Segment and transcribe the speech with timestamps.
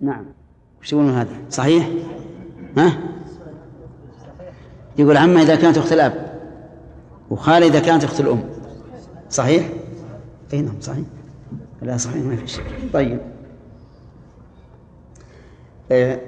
[0.00, 0.24] نعم.
[0.80, 1.88] وش يقولون هذا؟ صحيح؟
[2.78, 2.98] ها؟
[4.98, 6.40] يقول عمة إذا كانت أخت الأب
[7.30, 8.44] وخالة إذا كانت أخت الأم.
[9.30, 9.68] صحيح؟
[10.52, 11.04] أي نعم صحيح.
[11.82, 13.20] لا صحيح ما في شيء طيب.
[15.92, 16.20] آه،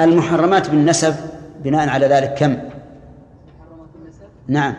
[0.00, 1.14] المحرمات بالنسب
[1.64, 2.56] بناء على ذلك كم؟
[4.48, 4.74] نعم.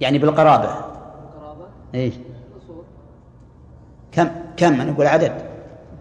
[0.00, 0.64] يعني بالقرابة.
[0.64, 2.84] القرابة إيش الأصول
[4.12, 5.32] كم؟ كم؟ أنا أقول عدد.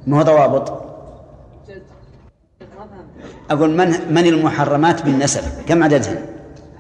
[0.08, 0.83] ما هو ضوابط؟
[3.52, 6.26] أقول من من المحرمات بالنسب؟ كم عددهن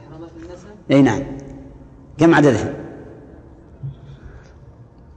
[0.09, 1.23] محرمات النسب إي نعم.
[2.17, 2.73] كم عددهن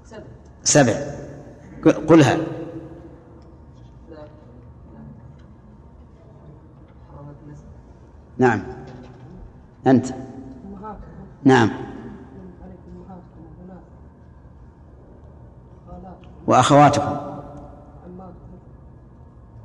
[0.04, 0.23] سبع.
[0.64, 0.95] سبع.
[2.09, 2.37] قلها.
[8.38, 8.62] نعم.
[9.87, 10.06] أنت.
[11.45, 11.70] نعم.
[16.46, 18.59] وأخواتكم عماتكم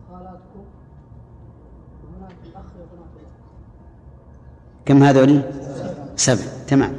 [0.10, 0.64] خالاتكم
[2.04, 3.42] وبنات الأخ وبنات الأخت
[4.86, 5.42] كم هذول
[6.16, 6.44] سبع.
[6.68, 6.94] تمام.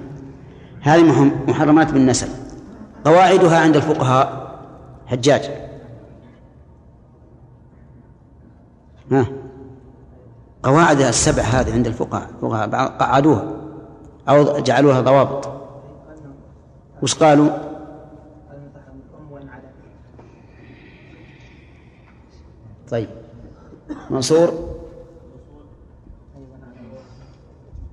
[0.81, 1.03] هذه
[1.49, 2.29] محرمات بالنسب
[3.05, 4.59] قواعدها عند الفقهاء
[5.07, 5.51] حجاج.
[9.13, 9.27] ها؟
[10.63, 12.29] قواعدها السبع هذه عند الفقهاء.
[12.35, 13.53] الفقهاء قعدوها
[14.29, 15.49] أو جعلوها ضوابط.
[17.03, 17.51] وش قالوا؟
[22.91, 23.09] طيب.
[24.11, 24.72] منصور؟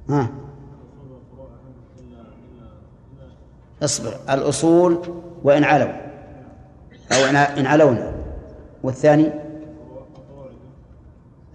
[0.10, 0.30] ها.
[3.84, 4.14] اصبر.
[4.30, 5.00] الأصول
[5.44, 5.94] وإن علوا.
[7.12, 7.26] أو
[7.60, 8.14] إن علونا.
[8.84, 9.30] والثاني؟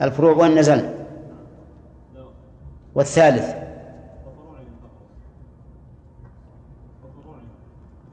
[0.02, 0.94] الفروع وإن نزلنا.
[2.94, 3.54] والثالث؟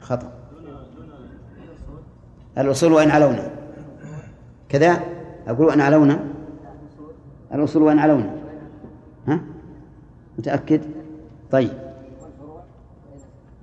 [0.01, 0.31] خطأ.
[2.57, 3.49] الأصول وإن علونا.
[4.69, 4.99] كذا؟
[5.47, 6.19] أقول وإن علونا؟
[7.53, 8.40] الأصول وإن علونا.
[10.41, 10.81] متأكد؟
[11.51, 11.71] طيب.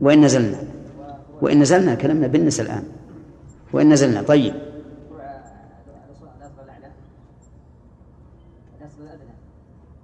[0.01, 0.59] وإن نزلنا.
[1.43, 2.85] وإن نزلنا كلامنا بالنسبة الآن.
[3.73, 4.23] وإن نزلنا.
[4.23, 4.55] طيب.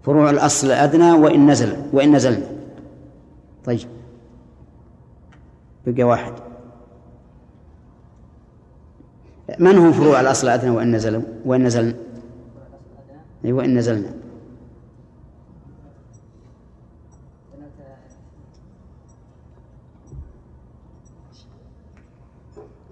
[0.03, 1.76] فروع الأصل الأدنى وإن نزل.
[1.93, 2.47] وإن نزلنا.
[3.65, 3.88] طيب.
[5.87, 6.32] بقى واحد.
[9.59, 11.94] من هم فروع الأصل الأدنى وإن نزلوا؟ وإن نزلنا.
[13.44, 14.24] أي وإن نزلنا.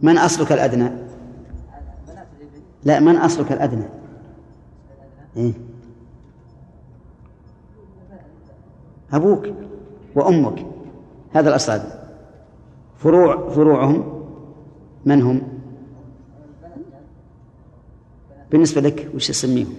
[0.03, 0.91] من أصلك الأدنى؟
[2.85, 3.85] لا من أصلك الأدنى.
[5.37, 5.53] إيه؟
[9.13, 9.47] أبوك
[10.15, 10.67] وأمك
[11.35, 11.81] هذا الأصل.
[12.99, 14.25] فروع فروعهم
[15.05, 15.43] من هم؟
[18.51, 19.75] بالنسبة لك وش تسميهم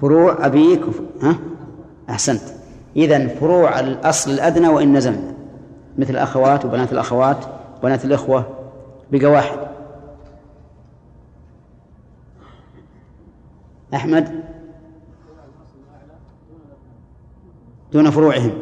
[0.00, 0.82] فروع أبيك.
[1.22, 1.38] ها؟
[2.10, 2.42] أحسنت.
[2.96, 5.34] إذا فروع الأصل الأدنى وإن نزلنا.
[5.98, 7.36] مثل الأخوات وبنات الأخوات
[7.78, 8.55] وبنات الإخوة
[9.12, 9.58] بقى واحد.
[13.94, 14.44] أحمد؟
[17.92, 18.52] دون فروعهم.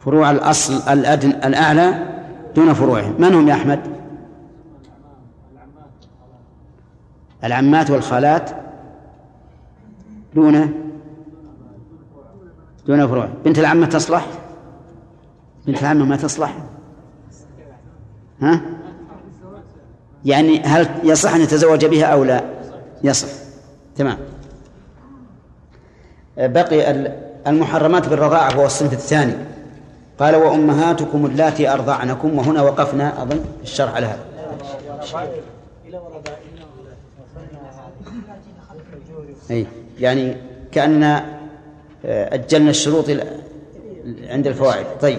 [0.00, 2.06] فروع الأصل الأدنى الأعلى
[2.56, 3.14] دون فروعهم.
[3.18, 3.80] من هم يا أحمد؟
[7.44, 8.50] العمات والخالات
[10.34, 10.72] دون
[12.86, 13.28] دون فروع.
[13.44, 14.26] بنت العمة تصلح؟
[15.66, 16.56] بنت العمة ما تصلح؟
[18.40, 18.79] ها؟
[20.24, 22.44] يعني هل يصح أن يتزوج بها أو لا؟
[23.04, 23.28] يصح.
[23.96, 24.18] تمام.
[26.36, 27.10] بقي
[27.46, 29.34] المحرمات بالرضاعة وهو الصنف الثاني.
[30.18, 33.22] قال وأمهاتكم اللاتي أرضعنكم وهنا وقفنا.
[33.22, 34.24] أظن في الشرح على هذا.
[39.50, 39.66] أي
[40.00, 40.36] يعني
[40.72, 41.22] كأن
[42.04, 43.04] أجلنا الشروط
[44.28, 44.86] عند الفوائد.
[45.00, 45.18] طيب.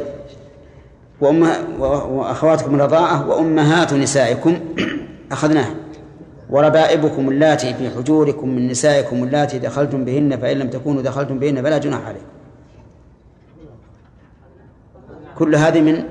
[1.22, 4.60] وأخواتكم الرضاعة وأمهات نسائكم
[5.32, 5.68] أخذناه.
[6.50, 11.78] وربائبكم اللاتي في حجوركم من نسائكم اللاتي دخلتم بهن فإن لم تكونوا دخلتم بهن فلا
[11.78, 12.26] جناح عليكم.
[15.38, 16.04] كل هذه من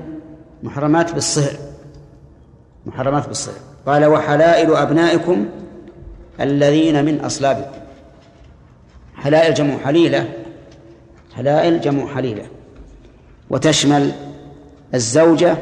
[0.63, 1.53] محرمات بالصهر.
[2.85, 3.55] محرمات بالصهر.
[3.85, 5.45] قال وحلائل أبنائكم
[6.41, 7.81] الذين من أصلابكم
[9.15, 10.29] حلائل جمع حليلة.
[11.35, 12.43] حلائل جمع حليلة.
[13.49, 14.11] وتشمل
[14.93, 15.57] الزوجة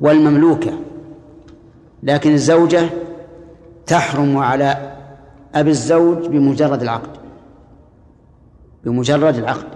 [0.00, 0.72] والمملوكة.
[2.02, 2.90] لكن الزوجة
[3.86, 4.92] تحرم على
[5.54, 7.10] أبي الزوج بمجرد العقد
[8.84, 9.68] بمجرد العقد.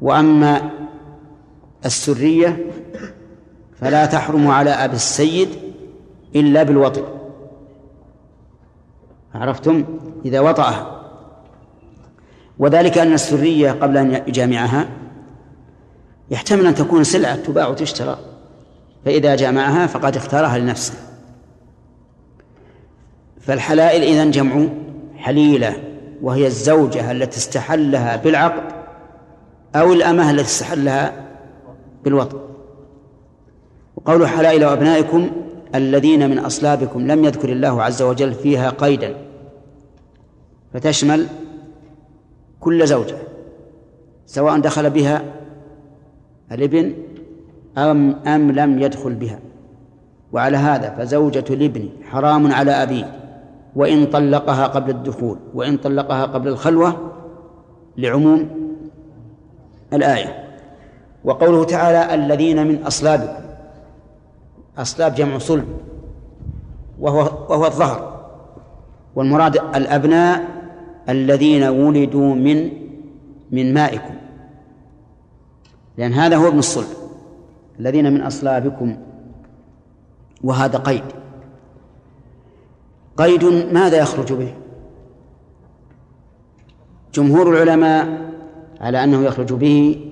[0.00, 0.70] وأما
[1.84, 2.66] السرية
[3.76, 5.48] فلا تحرم على أبي السيد
[6.36, 7.02] إلا بالوطن.
[9.34, 9.84] عرفتم؟
[10.24, 11.02] إذا وطأها.
[12.58, 14.88] وذلك أن السرية قبل أن يجامعها
[16.32, 18.18] يحتمل أن تكون سلعة تباع وتشترى
[19.04, 20.94] فإذا جامعها فقد اختارها لنفسه.
[23.40, 24.66] فالحلائل إذن جمع
[25.16, 25.76] حليلة
[26.22, 28.72] وهي الزوجة التي استحلها بالعقد
[29.76, 31.12] أو الأمة التي استحلها
[32.04, 32.38] بالوطن.
[33.96, 35.30] وقول حلائل وأبنائكم
[35.74, 39.16] الذين من أصلابكم لم يذكر الله عز وجل فيها قيدا
[40.74, 41.26] فتشمل
[42.60, 43.16] كل زوجة
[44.26, 45.41] سواء دخل بها
[46.54, 46.92] الابن
[47.78, 49.38] أم أم لم يدخل بها.
[50.32, 53.18] وعلى هذا فزوجة الابن حرام على أبيه.
[53.76, 57.12] وإن طلقها قبل الدخول وإن طلقها قبل الخلوة
[57.96, 58.48] لعموم
[59.92, 60.48] الآية.
[61.24, 63.42] وقوله تعالى الذين من أصلابكم
[64.78, 65.64] أصلاب جمع صلب
[67.00, 68.12] وهو وهو الظهر.
[69.16, 70.44] والمراد الأبناء
[71.08, 72.70] الذين ولدوا من
[73.50, 74.14] من مائكم.
[75.98, 76.86] لأن هذا هو ابن الصلب
[77.80, 78.96] الذين من أصلابكم
[80.44, 81.04] وهذا قيد.
[83.16, 84.54] قيد ماذا يخرج به؟
[87.14, 88.32] جمهور العلماء
[88.80, 90.06] على أنه يخرج به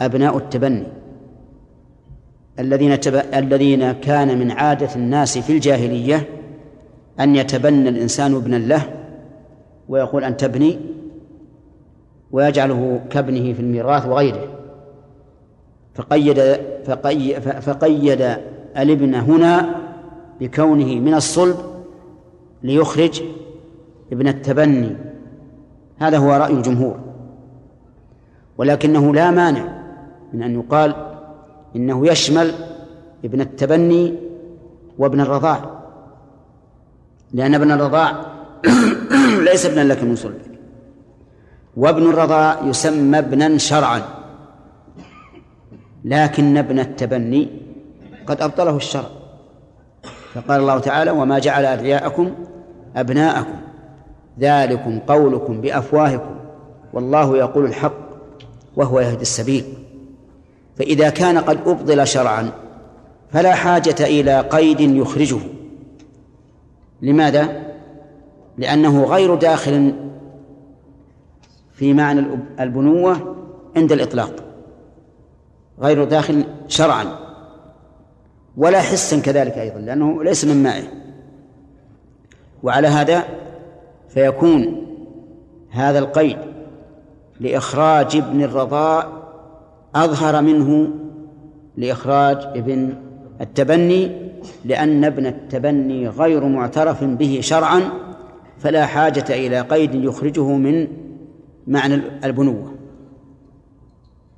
[0.00, 0.86] أبناء التبني
[2.58, 3.14] الذين تب...
[3.14, 6.28] الذين كان من عادة الناس في الجاهلية
[7.20, 8.82] أن يتبنى الإنسان ابنا له
[9.88, 10.78] ويقول أن تبني
[12.32, 14.61] ويجعله كابنه في الميراث وغيره.
[15.94, 16.40] فقيد
[16.86, 18.36] فقيد, فقيد
[18.76, 19.76] الابن هنا
[20.40, 21.56] بكونه من الصلب
[22.62, 23.22] ليخرج
[24.12, 24.96] ابن التبني.
[25.98, 26.98] هذا هو رأي الجمهور.
[28.58, 29.82] ولكنه لا مانع
[30.32, 30.94] من أن يقال
[31.76, 32.52] إنه يشمل
[33.24, 34.14] ابن التبني
[34.98, 35.82] وابن الرضاع.
[37.32, 38.26] لأن ابن الرضاع
[39.50, 40.52] ليس ابنا لك من صلبك.
[41.76, 44.21] وابن الرضاع يسمى ابنا شرعا.
[46.04, 47.48] لكن ابن التبني
[48.26, 49.08] قد أبطله الشرع.
[50.34, 52.34] فقال الله تعالى وما جعل أدعياءكم
[52.96, 53.56] أبناءكم
[54.40, 56.34] ذلكم قولكم بأفواهكم
[56.92, 57.94] والله يقول الحق
[58.76, 59.64] وهو يهدي السبيل.
[60.76, 62.50] فإذا كان قد أبطل شرعا
[63.30, 65.38] فلا حاجة إلى قيد يخرجه.
[67.02, 67.62] لماذا؟
[68.58, 69.94] لأنه غير داخل
[71.72, 72.26] في معنى
[72.60, 73.36] البنوة
[73.76, 74.41] عند الإطلاق.
[75.82, 77.04] غير داخل شرعا.
[78.56, 80.82] ولا حسا كذلك أيضا لأنه ليس من مائه
[82.62, 83.24] وعلى هذا
[84.08, 84.86] فيكون
[85.70, 86.38] هذا القيد
[87.40, 89.06] لإخراج ابن الرضاع
[89.94, 90.88] أظهر منه
[91.76, 92.94] لإخراج ابن
[93.40, 94.32] التبني
[94.64, 97.82] لأن ابن التبني غير معترف به شرعا
[98.58, 100.88] فلا حاجة إلى قيد يخرجه من
[101.66, 102.81] معنى البنوة.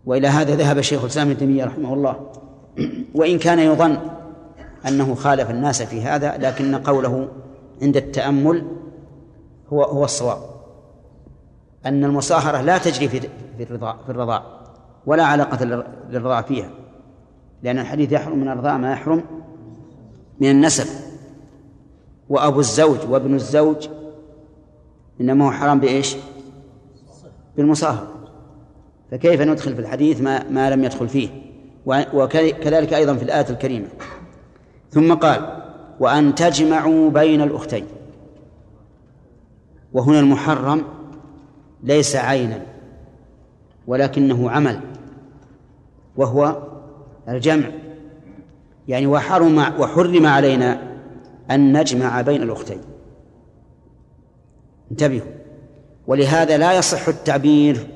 [0.06, 2.31] وإلى هذا ذهب شيخ الإسلام ابن تيمية رحمه الله.
[3.15, 3.99] وإن كان يظن
[4.89, 7.29] أنه خالف الناس في هذا لكن قوله
[7.83, 8.67] عند التأمل
[9.73, 10.39] هو هو الصواب.
[11.87, 13.29] أن المصاهرة لا تجري في
[13.61, 14.43] الرضاع في الرضاع
[15.06, 15.65] ولا علاقة
[16.11, 16.71] للرضاع فيها.
[17.62, 19.25] لأن الحديث يحرم من الرضاع ما يحرم
[20.41, 20.87] من النسب.
[22.29, 23.89] وأبو الزوج وابن الزوج
[25.20, 26.17] إنما هو حرام بإيش؟
[27.56, 28.14] بالمصاهرة.
[29.15, 31.29] فكيف ندخل في الحديث ما ما لم يدخل فيه؟
[31.87, 33.87] وكذلك أيضا في الآية الكريمة.
[34.91, 35.63] ثم قال
[36.01, 37.85] وأن تجمعوا بين الأختين.
[39.93, 40.85] وهنا المحرم
[41.83, 42.63] ليس عينا
[43.87, 44.81] ولكنه عمل
[46.17, 46.63] وهو
[47.29, 47.67] الجمع.
[48.89, 50.83] يعني وحرم وحرم علينا
[51.51, 52.81] أن نجمع بين الأختين.
[54.91, 55.31] انتبهوا.
[56.06, 57.87] ولهذا لا يصح التعبير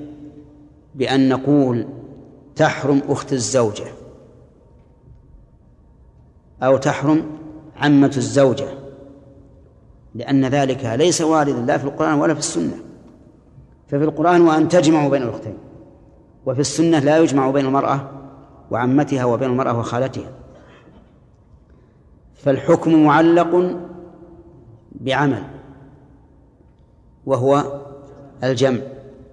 [0.99, 1.87] بأن نقول
[2.57, 3.87] تحرم أخت الزوجة
[6.63, 7.25] أو تحرم
[7.77, 8.69] عمة الزوجة
[10.15, 12.77] لأن ذلك ليس واردا لا في القرآن ولا في السنة.
[13.89, 15.59] ففي القرآن وأن تجمعوا بين الأختين
[16.47, 18.11] وفي السنة لا يجمع بين المرأة
[18.71, 20.31] وعمتها وبين المرأة وخالتها.
[22.35, 23.77] فالحكم معلق
[24.93, 25.43] بعمل
[27.27, 27.81] وهو
[28.45, 28.81] الجمع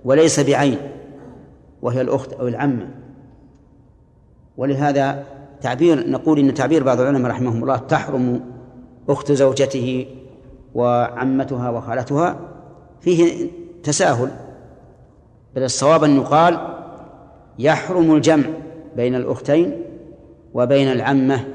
[0.06, 0.95] وليس بعين.
[1.86, 2.88] وهي الأخت أو العمة.
[4.58, 5.24] ولهذا
[5.62, 8.42] تعبير نقول إن تعبير بعض العلماء رحمهم الله تحرم
[9.10, 10.08] أخت زوجته
[10.76, 12.40] وعمتها وخالتها
[13.02, 13.50] فيه
[13.84, 14.32] تساهل
[15.56, 16.60] بل الصواب أن يقال
[17.60, 18.46] يحرم الجمع
[18.96, 19.82] بين الأختين
[20.54, 21.46] وبين العمة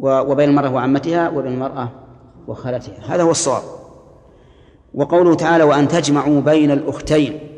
[0.00, 1.88] وبين المرأة وعمتها وبين المرأة
[2.48, 3.14] وخالتها.
[3.14, 3.62] هذا هو الصواب.
[4.94, 7.49] وقوله تعالى وأن تجمعوا بين الأختين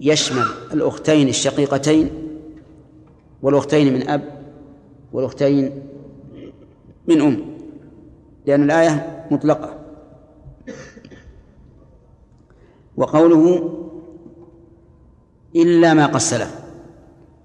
[0.00, 2.10] يشمل الأختين الشقيقتين
[3.42, 4.22] والأختين من أب
[5.12, 5.82] والأختين
[7.06, 7.44] من أم
[8.46, 9.78] لأن الآية مطلقة.
[12.96, 13.72] وقوله
[15.56, 16.60] إلا ما قد سلف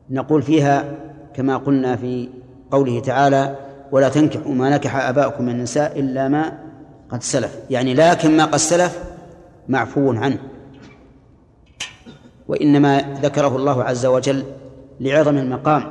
[0.10, 0.98] نقول فيها
[1.34, 2.29] كما قلنا في
[2.72, 3.55] قوله تعالى
[3.91, 6.60] ولا تنكحوا ما نكح آباؤكم من النساء إلا ما
[7.10, 7.60] قد سلف.
[7.70, 9.03] يعني لكن ما قد سلف
[9.67, 10.50] معفو عنه.
[12.51, 14.43] وإنما ذكره الله عز وجل
[15.00, 15.84] لعظم المقام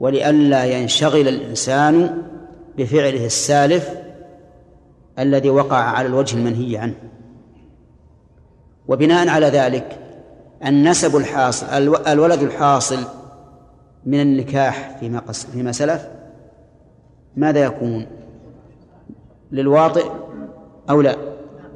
[0.00, 2.22] ولئلا ينشغل الإنسان
[2.76, 3.90] بفعله السالف
[5.18, 6.94] الذي وقع على الوجه المنهي عنه.
[8.88, 9.98] وبناء على ذلك
[10.66, 11.66] النسب الحاصل
[12.06, 12.98] الولد الحاصل
[14.06, 15.20] من النكاح فيما
[15.52, 16.08] فيما سلف
[17.36, 18.06] ماذا يكون؟
[19.52, 20.06] للواطئ
[20.90, 21.16] أو لا؟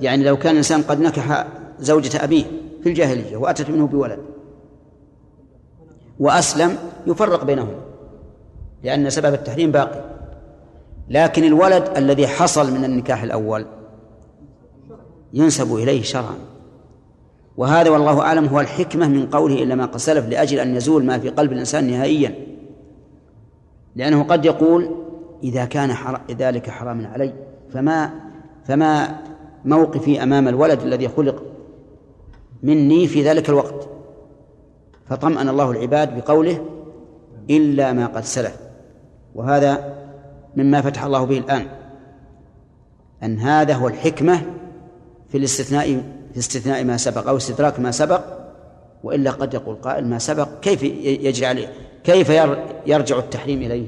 [0.00, 1.46] يعني لو كان الإنسان قد نكح
[1.78, 4.18] زوجة أبيه في الجاهلية وأتت منه بولد.
[6.20, 7.74] وأسلم يفرق بينهم
[8.82, 10.04] لأن سبب التحريم باقي.
[11.08, 13.66] لكن الولد الذي حصل من النكاح الأول
[15.32, 16.34] ينسب إليه شرعا.
[17.56, 21.18] وهذا والله أعلم هو الحكمة من قوله إلا ما قد سلف لأجل أن يزول ما
[21.18, 22.34] في قلب الإنسان نهائيا.
[23.96, 24.90] لأنه قد يقول
[25.42, 26.20] إذا كان حر...
[26.30, 27.32] ذلك حراما علي
[27.72, 28.10] فما
[28.64, 29.20] فما
[29.64, 31.42] موقفي أمام الولد الذي خلق
[32.62, 33.88] مني في ذلك الوقت.
[35.08, 36.64] فطمأن الله العباد بقوله
[37.50, 38.56] إلا ما قد سلف.
[39.34, 39.94] وهذا
[40.56, 41.66] مما فتح الله به الآن.
[43.22, 44.42] أن هذا هو الحكمة
[45.28, 45.86] في الاستثناء
[46.32, 48.22] في استثناء ما سبق أو استدراك ما سبق
[49.04, 50.48] وإلا قد يقول قائل ما سبق.
[50.60, 51.72] كيف يجري عليه؟
[52.04, 52.30] كيف
[52.86, 53.86] يرجع التحريم إليه؟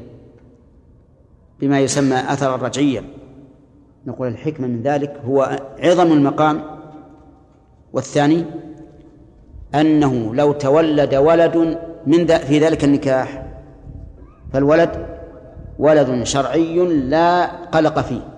[1.60, 3.04] بما يسمى أثرا رجعيا.
[4.06, 6.73] نقول الحكمة من ذلك هو عظم المقام
[7.94, 8.44] والثاني
[9.74, 13.46] أنه لو تولد ولد من في ذلك النكاح
[14.52, 15.06] فالولد
[15.78, 18.28] ولد شرعي لا قلق فيه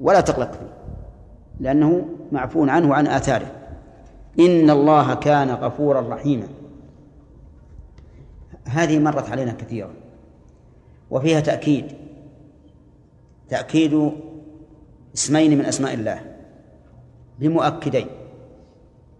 [0.00, 0.72] ولا تقلق فيه
[1.60, 3.50] لأنه معفو عنه وعن آثاره.
[4.40, 6.48] إن الله كان غفورا رحيما.
[8.64, 9.94] هذه مرت علينا كثيرا
[11.10, 11.84] وفيها تأكيد.
[13.48, 14.12] تأكيد
[15.14, 16.20] اسمين من أسماء الله
[17.38, 18.06] بمؤكدين.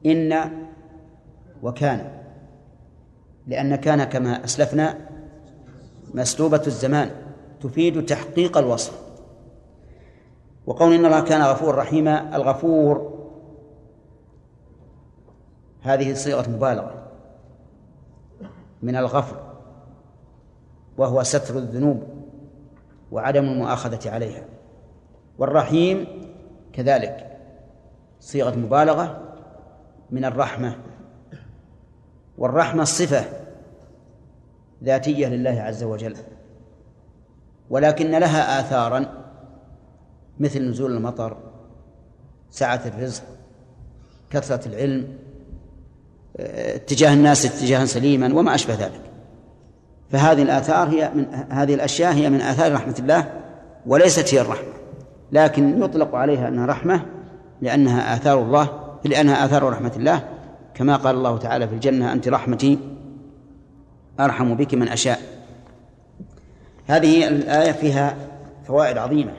[0.06, 0.50] إن
[1.62, 2.22] وكان
[3.46, 4.98] لأن كان كما أسلفنا
[6.14, 7.10] مسلوبة الزمان
[7.60, 9.02] تفيد تحقيق الوصف.
[10.66, 13.12] وقول إن الله كان غفور رحيما الغفور
[15.82, 17.08] هذه صيغة مبالغة
[18.82, 19.52] من الغفر
[20.98, 22.02] وهو ستر الذنوب
[23.12, 24.44] وعدم المؤاخذة عليها.
[25.38, 26.06] والرحيم
[26.72, 27.38] كذلك
[28.20, 29.21] صيغة مبالغة
[30.12, 30.76] من الرحمة.
[32.38, 33.24] والرحمة صفة
[34.84, 36.16] ذاتية لله عز وجل.
[37.70, 39.06] ولكن لها آثارا
[40.40, 41.36] مثل نزول المطر
[42.50, 43.22] سعة الرزق
[44.30, 45.18] كثرة العلم
[46.38, 49.00] اتجاه الناس اتجاها سليما وما أشبه ذلك.
[50.10, 53.40] فهذه الآثار هي من هذه الأشياء هي من آثار رحمة الله
[53.86, 54.72] وليست هي الرحمة.
[55.32, 57.06] لكن يطلق عليها أنها رحمة
[57.60, 60.28] لأنها آثار الله لأنها آثار رحمة الله.
[60.74, 62.78] كما قال الله تعالى في الجنة أنت رحمتي
[64.20, 65.20] أرحم بك من أشاء.
[66.86, 68.16] هذه الآية فيها
[68.66, 69.32] فوائد عظيمة.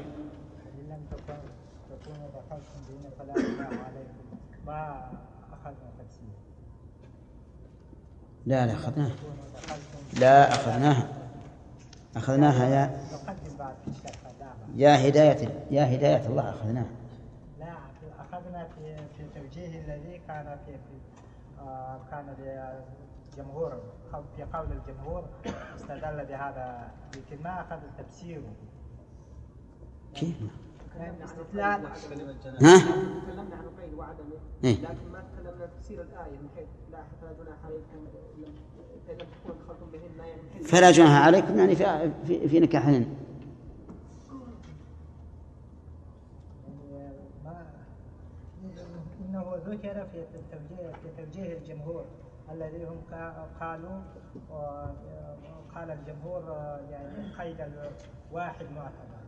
[8.45, 9.15] لا لا أخذناها.
[10.19, 11.07] لا أخذناها.
[12.15, 12.97] أخذناها يا
[14.75, 16.85] يا هداية يا هداية الله أخذناها.
[17.59, 17.73] لا
[18.19, 18.95] أخذنا في
[19.53, 20.99] في توجيه الذي كان في, في
[21.61, 22.35] آه كان
[23.31, 23.81] الجمهور
[24.35, 25.23] في قول الجمهور
[25.75, 28.53] استدل بهذا لكن ما أخذ تفسيره
[30.15, 30.35] كيف؟
[31.23, 31.85] استدلال
[32.45, 37.33] ها؟ تكلمنا عن القيد وعدمه إيه؟ لكن ما تكلمنا تفسير الآية من حيث لا فلا
[37.33, 38.07] جناح عليكم
[39.93, 43.15] يعني فلا جناح عليكم يعني في في, في نكاحهن
[49.33, 52.05] ما ذكر في توجيه في توجيه الجمهور
[52.51, 53.01] الذي هم
[53.59, 54.01] قالوا
[55.75, 56.43] قال الجمهور
[56.91, 57.57] يعني قيد
[58.31, 59.23] الواحد معتبر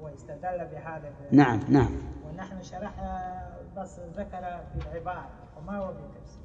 [0.00, 1.90] واستدل بهذا نعم نعم.
[2.26, 3.46] ونحن شرحنا
[3.76, 6.42] بس ذكر في العبارة وما هو بالتفسير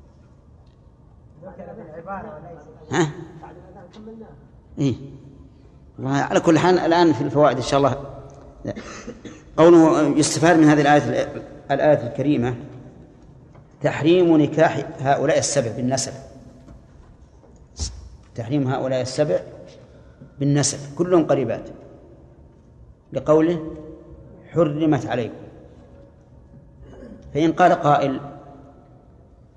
[1.44, 3.12] ذكر بالعبارة وليس ها؟
[3.42, 3.56] بعد
[3.94, 4.36] كملناها
[4.80, 4.96] إيه
[6.00, 7.96] على كل حال الآن في الفوائد إن شاء الله.
[9.58, 11.28] قوله يستفاد من هذه الآية
[11.72, 12.56] الآية الكريمة.
[13.84, 16.14] تحريم نكاح هؤلاء السبع بالنسب.
[18.36, 19.40] تحريم هؤلاء السبع
[20.40, 20.78] بالنسب.
[20.98, 21.70] كلهم قريبات.
[23.14, 23.76] لقوله
[24.52, 25.44] حرمت عليكم.
[27.34, 28.20] فإن قال قائل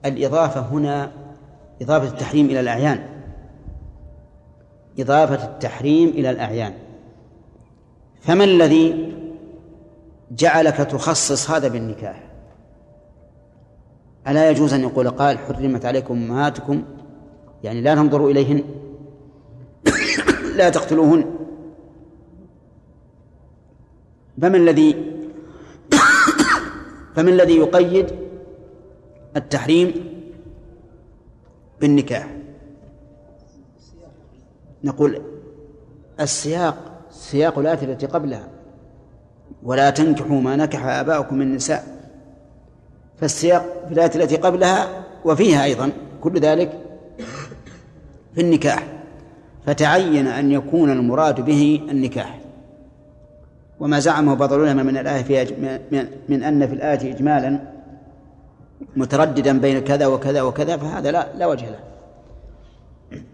[0.04, 1.12] الإضافة هنا
[1.82, 3.08] إضافة التحريم إلى الأعيان.
[4.98, 6.74] إضافة التحريم إلى الأعيان.
[8.20, 9.16] فما الذي
[10.30, 12.25] جعلك تخصص هذا بالنكاح؟
[14.28, 16.82] ألا يجوز أن يقول قال حرمت عليكم أمهاتكم؟
[17.64, 18.62] يعني لا تنظروا إليهن.
[20.58, 21.24] لا تقتلوهن.
[24.42, 25.12] فما الذي
[27.14, 28.06] فما الذي يقيد
[29.36, 29.94] التحريم
[31.80, 32.36] بالنكاح؟
[34.84, 35.22] نقول
[36.20, 38.48] السياق سياق الآية التي قبلها.
[39.62, 41.95] ولا تنكحوا ما نكح آباؤكم من النساء
[43.20, 46.80] فالسياق في الآية التي قبلها وفيها أيضا كل ذلك
[48.34, 48.82] في النكاح
[49.66, 52.38] فتعين أن يكون المراد به النكاح.
[53.80, 55.44] وما زعمه بعض العلماء من الآية فيها
[56.28, 57.60] من أن في الآية إجمالا
[58.96, 61.78] مترددا بين كذا وكذا وكذا فهذا لا لا وجه له.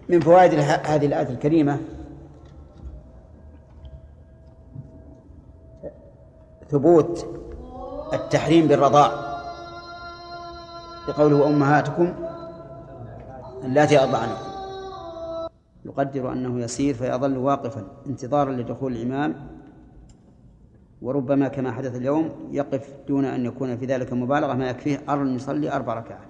[0.08, 1.78] من فوائد هذه الآية الكريمة
[6.70, 7.26] ثبوت
[8.12, 9.31] التحريم بالرضاء
[11.08, 12.14] لقوله أمهاتكم
[13.64, 14.52] اللاتي أرضعنكم
[15.84, 19.34] يقدر أنه يسير فيظل واقفا انتظارا لدخول الإمام.
[21.02, 25.72] وربما كما حدث اليوم يقف دون أن يكون في ذلك مبالغة ما يكفيه أن يصلي
[25.72, 26.28] أربع ركعات.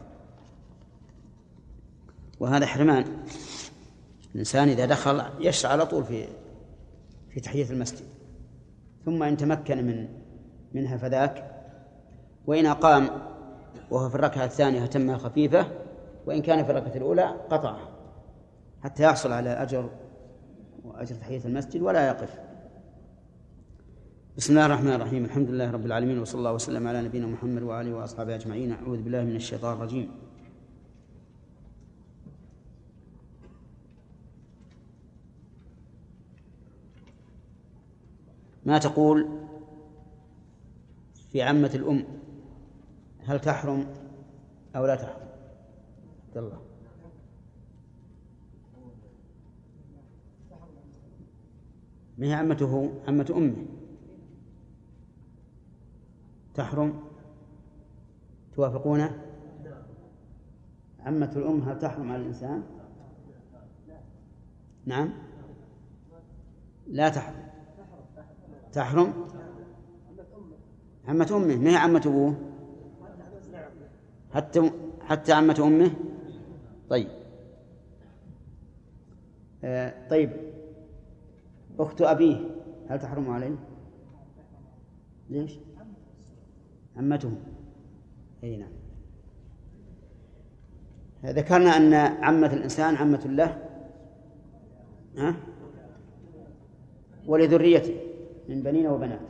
[2.40, 3.04] وهذا حرمان.
[4.34, 6.26] الإنسان إذا دخل يشرع على طول في
[7.30, 8.06] في تحية المسجد.
[9.04, 10.08] ثم إن تمكن من
[10.74, 11.50] منها فذاك.
[12.46, 13.10] وإن أقام
[13.90, 15.66] وهو في الركعة الثانية أتمها خفيفة
[16.26, 17.88] وإن كان في الركعة الأولى قطعها
[18.82, 19.90] حتى يحصل على أجر
[20.84, 22.40] وأجر تحية المسجد ولا يقف.
[24.36, 27.94] بسم الله الرحمن الرحيم الحمد لله رب العالمين وصلى الله وسلم على نبينا محمد وآله
[27.94, 28.72] وأصحابه أجمعين.
[28.72, 30.10] أعوذ بالله من الشيطان الرجيم.
[38.64, 39.28] ما تقول
[41.32, 42.21] في عمة الأم؟
[43.26, 43.86] هل تحرم
[44.76, 45.28] أو لا تحرم؟
[46.28, 46.58] عبد الله.
[52.18, 53.66] ما هي عمته؟ عمة أمه.
[56.54, 57.02] تحرم؟
[58.54, 59.22] توافقونه
[61.00, 62.62] عمة الأم هل تحرم على الإنسان؟
[64.86, 65.12] نعم.
[66.86, 67.48] لا تحرم.
[68.72, 69.12] تحرم؟
[71.08, 71.56] عمة أمه.
[71.56, 72.51] ما هي عمة أبوه؟
[74.34, 75.90] حتى حتى عمة أمه؟
[76.88, 77.08] طيب.
[79.64, 80.30] آه طيب.
[81.78, 82.36] أخت أبيه
[82.88, 83.54] هل تحرم عليه؟
[85.30, 85.58] ليش؟
[86.96, 87.32] عمته
[88.44, 88.72] أي نعم.
[91.24, 93.62] ذكرنا أن عمة الإنسان عمة له
[95.16, 95.34] ها؟
[97.26, 97.96] ولذريته
[98.48, 99.20] من بنين وبنات.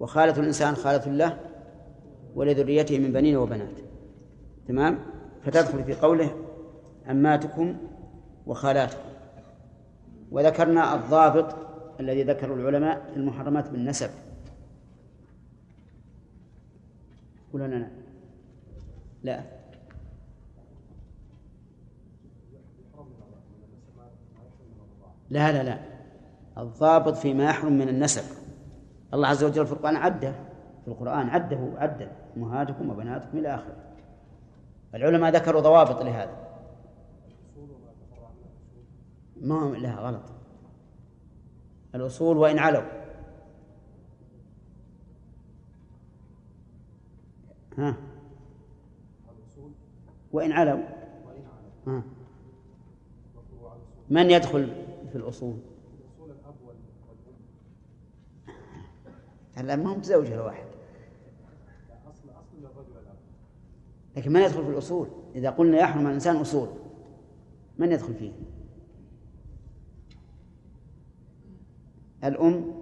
[0.00, 1.40] وخالة الإنسان خالة له
[2.34, 3.81] ولذريته من بنين وبنات.
[4.68, 4.98] تمام؟
[5.44, 6.30] فتدخل في قوله
[7.06, 7.76] عماتكم
[8.46, 9.08] وخالاتكم.
[10.30, 11.54] وذكرنا الضابط
[12.00, 14.10] الذي ذكره العلماء المحرمات بالنسب.
[17.52, 17.88] ولا لا
[19.22, 19.42] لا.
[25.30, 25.78] لا لا لا.
[26.58, 28.22] الضابط فيما يحرم من النسب.
[29.14, 30.32] الله عز وجل في القرآن عده.
[30.84, 32.08] في القرآن عده عده.
[32.36, 33.91] أمهاتكم وبناتكم إلى آخره.
[34.94, 36.42] العلماء ذكروا ضوابط لهذا
[39.40, 40.22] ما لا غلط
[41.94, 43.02] الأصول وإن علوا
[47.78, 47.96] ها
[50.32, 50.84] وإن علوا
[51.86, 52.02] ها
[54.10, 55.56] من يدخل في الأصول
[59.54, 60.71] هلا ما هم تزوجها واحد
[64.16, 66.68] لكن من يدخل في الأصول؟ إذا قلنا يحرم الإنسان أصول
[67.78, 68.32] من يدخل فيه؟
[72.24, 72.72] الأم؟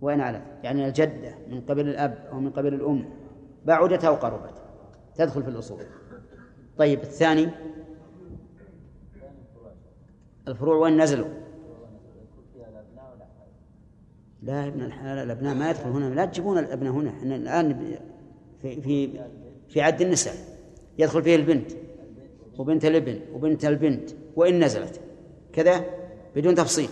[0.00, 3.04] وإن علت يعني الجدة من قبل الأب أو من قبل الأم
[3.66, 4.54] بعدت أو قربت
[5.14, 5.80] تدخل في الأصول.
[6.78, 7.50] طيب الثاني؟
[10.48, 11.28] الفروع وين نزلوا
[14.42, 17.98] لا ابن الحلال الأبناء ما يدخل هنا لا تجيبون الأبناء هنا إحنا الآن
[18.62, 19.24] في في
[19.68, 20.34] في عد النساء.
[20.98, 21.70] يدخل فيه البنت
[22.58, 25.00] وبنت الابن وبنت البنت وإن نزلت.
[25.52, 25.84] كذا
[26.36, 26.88] بدون تفصيل.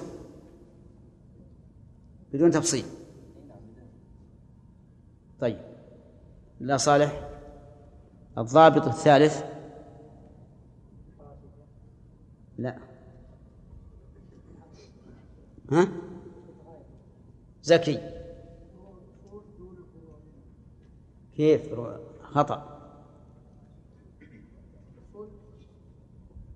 [2.32, 2.84] بدون تفصيل.
[5.40, 5.58] طيب.
[6.60, 7.28] لا صالح
[8.38, 9.42] الضابط الثالث.
[12.58, 12.78] لا.
[15.72, 15.88] ها؟
[17.62, 18.17] زكي.
[21.38, 21.74] كيف
[22.22, 22.78] خطأ؟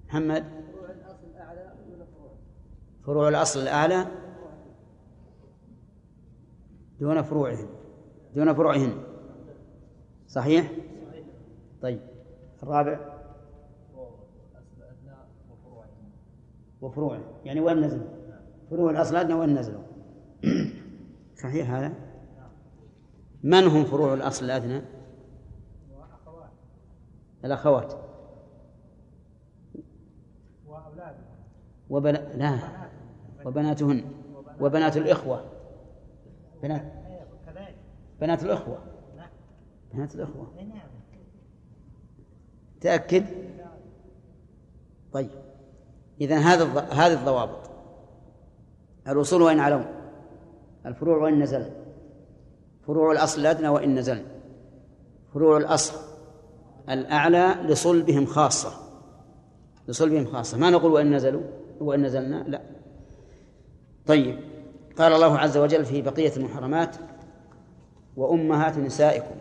[0.06, 0.44] محمد؟
[3.06, 4.06] فروع الأصل الأعلى
[7.00, 7.68] دون فروعهم.
[8.34, 9.04] دون فروعهن
[10.28, 10.72] صحيح؟
[11.82, 12.00] طيب.
[12.62, 13.00] الرابع؟
[16.80, 18.02] وفروعه يعني وين نزل
[18.70, 19.82] فروع الأصل الأدنى وين نزلوا؟
[21.42, 22.11] صحيح هذا؟
[23.42, 24.82] من هم فروع الأصل الأدنى؟
[27.44, 27.94] الأخوات.
[31.90, 32.12] وبن...
[32.12, 32.58] لا.
[33.44, 34.04] وبناتهن.
[34.60, 35.44] وبنات الإخوة.
[36.62, 36.92] بنات.
[38.20, 38.78] بنات الإخوة.
[39.94, 40.46] بنات الإخوة.
[42.80, 43.24] تأكد؟
[45.12, 45.30] طيب.
[46.20, 47.70] إذا هذا هذه الضوابط.
[49.08, 49.84] الوصول وإن علوا
[50.86, 51.81] الفروع وإن نزل.
[52.86, 54.24] فروع الأصل الأدنى وإن نزل.
[55.34, 55.96] فروع الأصل
[56.90, 58.72] الأعلى لصلبهم خاصة.
[59.88, 60.58] لصلبهم خاصة.
[60.58, 61.42] ما نقول وإن نزلوا؟
[61.80, 62.62] وإن نزلنا؟ لا.
[64.06, 64.38] طيب.
[64.98, 66.96] قال الله عز وجل في بقية المحرمات
[68.16, 69.34] وأمهات نسائكم.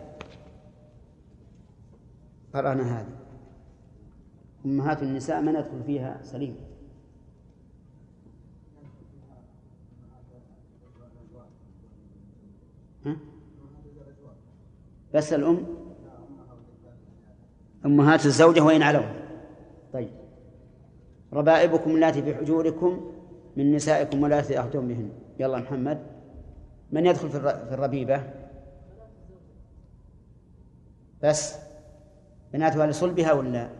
[2.54, 3.22] قرأنا هذه.
[4.66, 6.71] أمهات النساء من يدخل فيها سليم؟
[15.14, 15.66] بس الأم
[17.86, 19.22] أمهات الزوجة وإن علوا
[19.92, 20.10] طيب.
[21.32, 23.12] ربائبكم اللاتي في حجوركم
[23.56, 25.10] من نسائكم واللاتي أخذتم بهن.
[25.38, 26.06] يلا محمد.
[26.92, 27.36] من يدخل في
[27.72, 28.22] الربيبة؟
[31.22, 31.54] بس.
[32.52, 33.70] بناتها لصلبها ولا؟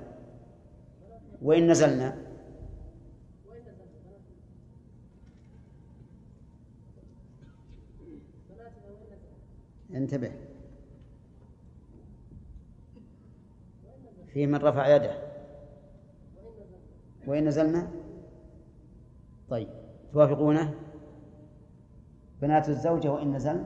[1.42, 2.16] وإن نزلنا؟
[9.94, 10.32] انتبه.
[14.32, 15.18] في من رفع يده.
[17.26, 17.90] وإن نزلنا.
[19.48, 19.68] طيب.
[20.12, 20.74] توافقونه؟
[22.42, 23.64] بنات الزوجة وإن نزل.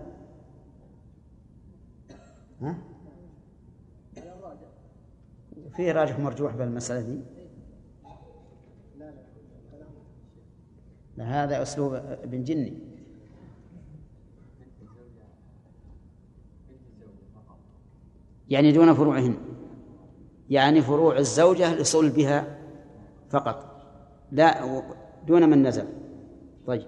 [2.61, 2.79] ها؟
[5.77, 7.21] فيه راجح مرجوح بالمسألة دي؟
[11.17, 12.79] لا هذا أسلوب ابن جني.
[18.49, 19.46] يعني دون فروعهن.
[20.51, 22.59] يعني فروع الزوجة لصلبها
[23.31, 23.77] فقط
[24.33, 24.83] لا
[25.27, 25.89] دون من نزل
[26.67, 26.87] طيب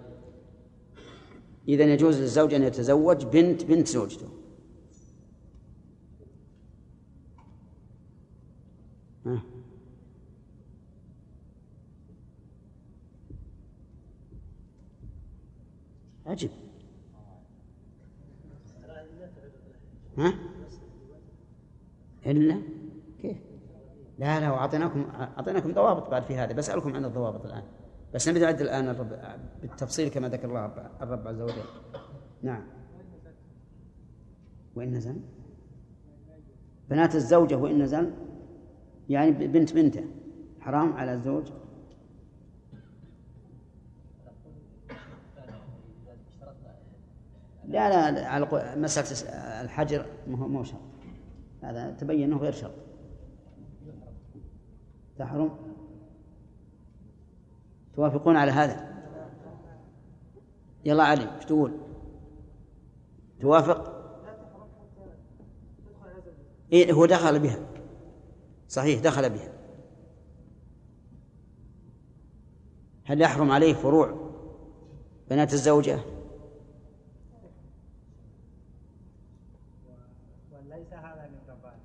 [1.68, 4.28] إذا يجوز للزوج أن يتزوج بنت بنت زوجته
[9.26, 9.42] ها.
[16.26, 16.50] عجب
[20.18, 20.34] ها؟
[22.26, 22.62] إلا؟
[24.18, 27.62] لا لا وأعطيناكم أعطيناكم ضوابط بعد في هذا بسألكم عن الضوابط الآن.
[28.14, 29.18] بس نبي نعد الآن الرب
[29.62, 31.62] بالتفصيل كما ذكر الله الرب عز وجل.
[32.42, 32.62] نعم.
[34.74, 35.20] وإن نزل.
[36.90, 38.14] بنات الزوجة وإن نزل.
[39.08, 40.04] يعني بنت بنته.
[40.60, 41.52] حرام على الزوج.
[47.64, 50.80] لا لا على مسألة الحجر مو شرط.
[51.62, 52.87] هذا تبين أنه غير شرط.
[55.18, 55.50] تحرم
[57.94, 58.88] توافقون على هذا؟
[60.84, 61.80] يلا علي إيش تقول؟
[63.40, 63.98] توافق؟
[66.72, 67.66] إيه هو دخل بها.
[68.68, 69.58] صحيح دخل بها.
[73.08, 74.30] هل يحرم عليه فروع
[75.30, 75.98] بنات الزوجة
[80.52, 81.78] وليس هذا من ربائع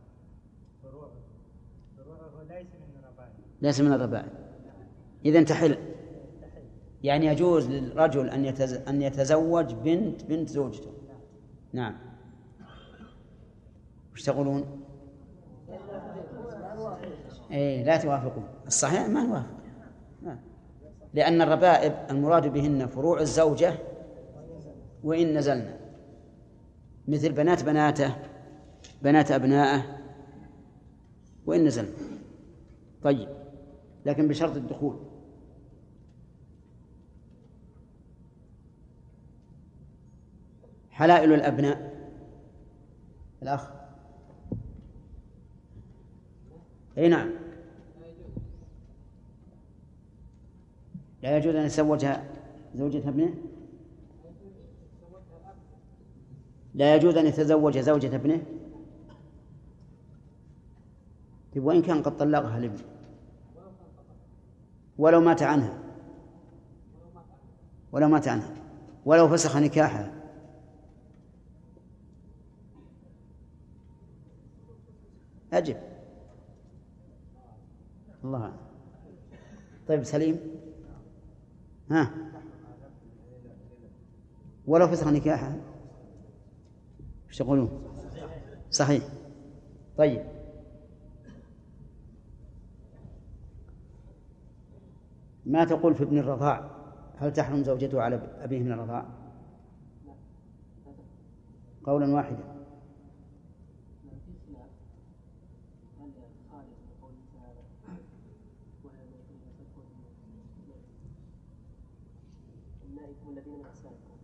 [0.84, 1.10] فروع
[1.98, 3.34] فروعه ليس من الربائع
[3.64, 4.28] ليس من الربائع
[5.26, 5.78] إذا تحل.
[7.04, 8.46] يعني يجوز للرجل أن
[8.88, 10.92] أن يتزوج بنت بنت زوجته.
[11.74, 11.96] نعم.
[14.14, 14.84] وش تقولون؟
[17.52, 18.44] إيه لا توافقون.
[18.68, 19.64] الصحيح ما نوافق.
[21.14, 23.74] لأن الربائب المراد بهن فروع الزوجة
[25.04, 25.78] وإن نزلنا
[27.08, 28.16] مثل بنات بناته
[29.02, 29.82] بنات أبنائه
[31.46, 31.92] وإن نزلنا
[33.04, 33.43] طيب.
[34.06, 35.00] لكن بشرط الدخول.
[40.92, 41.94] حلائل الأبناء.
[43.42, 43.72] الأخ.
[46.98, 47.30] أي نعم.
[51.24, 52.24] لا يجوز أن يتزوجها
[52.76, 53.34] زوجة ابنه؟
[56.74, 58.44] لا يجوز أن يتزوج زوجة ابنه؟
[61.56, 62.93] طيب وإن كان قد طلقها الابن؟
[65.04, 65.80] ولو مات عنها.
[67.92, 68.54] ولو مات عنها.
[69.06, 70.12] ولو فسخ نكاحها.
[75.54, 75.78] أجب.
[78.24, 78.54] الله
[79.88, 80.40] طيب سليم.
[81.92, 82.12] ها.
[84.68, 85.56] ولو فسخ نكاحها.
[87.28, 87.84] إيش تقولون؟
[88.72, 89.04] صحيح.
[89.98, 90.43] طيب.
[95.46, 96.70] ما تقول في ابن الرضاع؟
[97.18, 99.06] هل تحرم زوجته على أبيه من الرضاع؟
[101.84, 102.54] قولا واحدا.
[113.30, 114.18] الذين من اسلامكم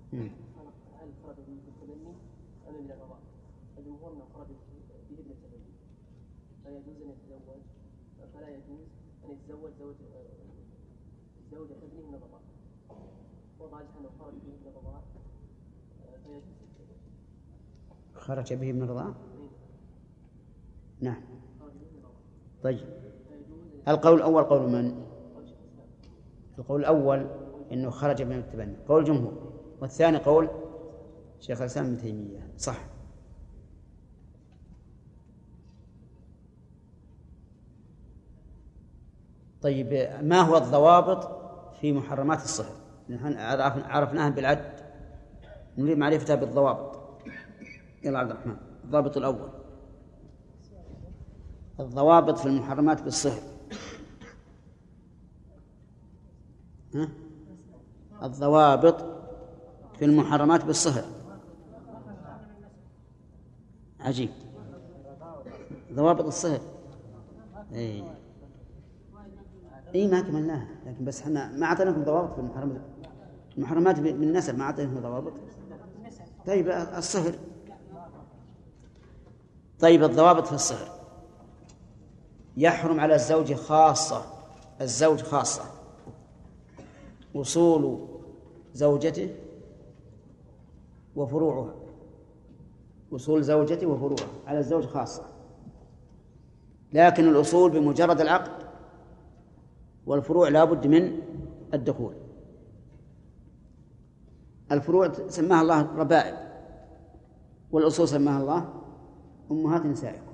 [1.00, 2.14] هل خرج به بالتبني
[2.70, 3.20] ام من الرضاع؟
[3.78, 4.48] الجمهور انه خرج
[5.10, 5.74] به بالتبني
[6.64, 7.62] فيجوز ان يتزوج
[8.34, 8.88] فلا يجوز
[9.26, 9.96] ان يتزوج زوج
[11.52, 12.40] زوجة ابنه من الرضاع
[13.80, 15.02] انه خرج به من الرضاع
[16.06, 16.44] فيجوز
[18.14, 19.14] خرج به من الرضاع؟
[21.02, 21.22] نعم
[22.64, 22.88] طيب
[23.88, 25.06] القول الأول قول من؟
[26.60, 27.28] القول الأول
[27.72, 28.76] إنه خرج من التبني.
[28.88, 30.50] قول الجمهور والثاني قول
[31.40, 32.52] شيخ الإسلام ابن تيمية.
[32.58, 32.86] صح.
[39.62, 41.40] طيب ما هو الضوابط
[41.82, 42.79] في محرمات الصهر
[43.10, 43.34] نحن
[43.90, 44.80] عرفناها بالعد.
[45.78, 47.00] نريد معرفتها بالضوابط.
[48.04, 48.58] يلا عبد الرحمن.
[48.84, 49.50] الضابط الأول.
[51.80, 53.42] الضوابط في المحرمات بالصهر
[56.96, 57.10] ها؟
[58.24, 59.02] الضوابط
[60.00, 61.04] في المحرمات بالصهر
[64.00, 64.30] عجيب.
[65.94, 66.60] ضوابط الصهر
[67.74, 68.04] اي
[69.96, 70.68] اي ما كملناها.
[70.86, 72.82] لكن بس إحنا ما أعطيناكم ضوابط في المحرمات.
[73.60, 75.34] المحرمات بالنسب ما اعطيناكم ضوابط
[76.48, 77.34] طيب الصهر.
[79.80, 81.00] طيب الضوابط في الصهر.
[82.58, 84.26] يحرم على الزوج خاصة
[84.82, 85.64] الزوج خاصة.
[87.34, 88.08] وصول
[88.74, 89.36] زوجته
[91.16, 91.76] وفروعها.
[93.12, 95.24] وصول زوجته وفروعها على الزوج خاصة.
[96.94, 98.70] لكن الأصول بمجرد العقد
[100.06, 101.22] والفروع لا بد من
[101.74, 102.29] الدخول.
[104.72, 106.36] الفروع سماها الله ربائب
[107.72, 108.74] والأصول سماها الله
[109.52, 110.34] أمهات نسائكم.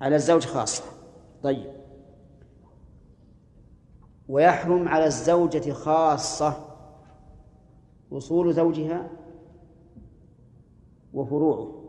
[0.00, 0.84] على الزوج خاصة.
[1.42, 1.72] طيب.
[4.28, 6.64] ويحرم على الزوجة خاصة
[8.10, 9.10] وصول زوجها
[11.14, 11.84] وفروعه.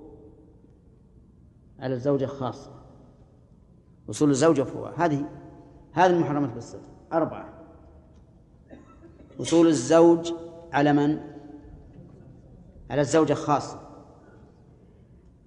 [1.79, 2.71] على الزوجة خاصة.
[4.07, 4.93] وصول الزوجة وفروعه.
[5.05, 5.25] هذه
[5.91, 6.89] هذه المحرمات بالصدق.
[7.13, 7.48] أربعة.
[9.39, 10.33] وصول الزوج
[10.73, 11.19] على من؟
[12.89, 13.79] على الزوجة خاصة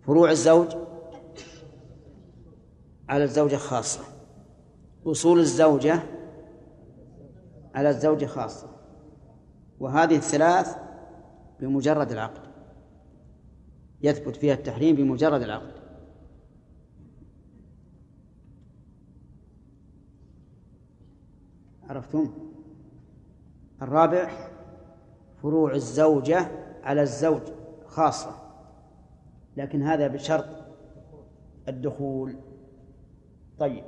[0.03, 0.77] فروع الزوج
[3.09, 4.01] على الزوجة خاصة
[5.05, 6.03] وصول الزوجة
[7.75, 8.69] على الزوج خاصة
[9.81, 10.77] وهذه الثلاث
[11.61, 12.53] بمجرد العقد.
[14.03, 15.73] يثبت فيها التحريم بمجرد العقد.
[21.89, 22.52] عرفتم؟
[23.83, 24.31] الرابع
[25.43, 26.49] فروع الزوجة
[26.83, 27.43] على الزوج
[27.87, 28.43] خاصة
[29.57, 30.47] لكن هذا بشرط
[31.69, 32.37] الدخول.
[33.59, 33.85] طيب.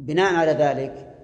[0.00, 1.14] بناء على ذلك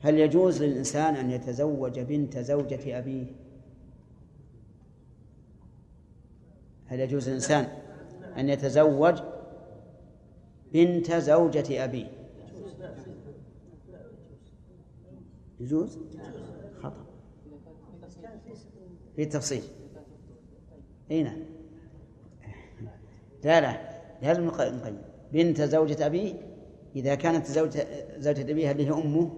[0.00, 3.26] هل يجوز للإنسان أن يتزوج بنت زوجة أبيه؟
[6.86, 7.68] هل يجوز للإنسان
[8.36, 9.18] أن يتزوج
[10.72, 12.21] بنت زوجة أبيه؟
[15.62, 15.98] يجوز؟
[16.82, 17.04] خطأ.
[19.16, 19.62] في تفصيل.
[21.10, 21.38] أين نعم.
[23.44, 23.92] لا لا.
[24.22, 24.98] لازم نقيم
[25.32, 26.34] بنت زوجة أبيه
[26.96, 27.86] إذا كانت زوجة
[28.18, 29.30] زوجة أبيها اللي هي أمه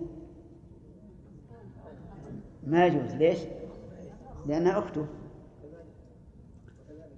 [2.67, 3.13] ما يجوز.
[3.13, 3.39] ليش؟
[4.47, 5.07] لأنها أخته.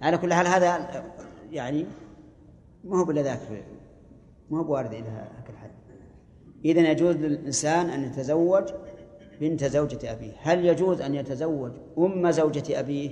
[0.01, 1.03] على كل حال هذا
[1.51, 1.85] يعني
[2.83, 3.65] ما هو بلا ذاك
[4.49, 5.71] ما هو بوارد إلى هذا الحد.
[6.65, 8.69] إذا يجوز للإنسان أن يتزوج
[9.41, 10.33] بنت زوجة أبيه.
[10.41, 13.11] هل يجوز أن يتزوج أم زوجة أبيه؟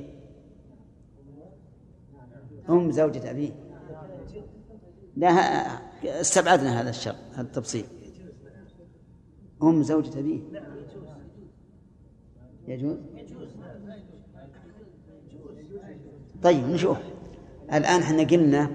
[2.70, 3.52] أم زوجة أبيه.
[5.18, 5.30] لا
[6.04, 7.86] استبعدنا هذا الشر هذا التفصيل.
[9.64, 10.42] أم زوجة أبيه.
[12.68, 12.98] يجوز؟
[16.44, 16.98] طيب نشوف.
[17.74, 18.72] الآن إحنا قلنا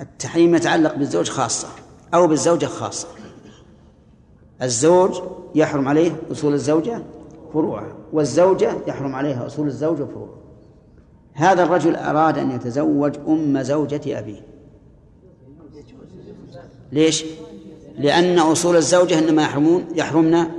[0.00, 1.68] التحريم يتعلق بالزوج خاصة
[2.14, 3.23] أو بالزوجة خاصة
[4.64, 5.22] الزوج
[5.54, 7.02] يحرم عليه أصول الزوجة
[7.52, 10.38] فروعها والزوجة يحرم عليها أصول الزوج وفروعها.
[11.32, 14.40] هذا الرجل أراد أن يتزوج أم زوجة أبيه.
[16.92, 17.24] ليش؟
[17.98, 20.50] لأن أصول الزوجة إنما يحرمون يحرمنا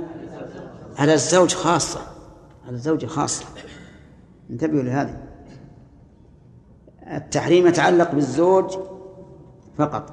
[0.96, 2.00] على الزوج خاصة
[2.66, 3.44] على الزوجة خاصة.
[4.50, 5.20] انتبهوا لهذا
[7.06, 8.78] التحريم يتعلق بالزوج
[9.78, 10.12] فقط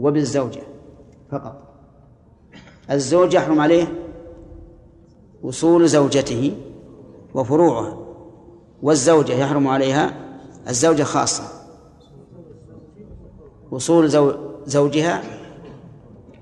[0.00, 0.62] وبالزوجة
[1.30, 1.73] فقط.
[2.90, 3.86] الزوج يحرم عليه
[5.42, 6.56] وصول زوجته
[7.34, 7.98] وفروعها
[8.82, 10.14] والزوجة يحرم عليها
[10.68, 11.44] الزوجة خاصة
[13.70, 14.08] وصول
[14.66, 15.22] زوجها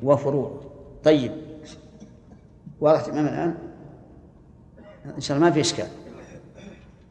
[0.02, 0.50] وفروع.
[1.04, 1.32] طيب
[2.80, 3.54] واضح تماما الآن؟
[5.16, 5.88] إن شاء الله ما في إشكال.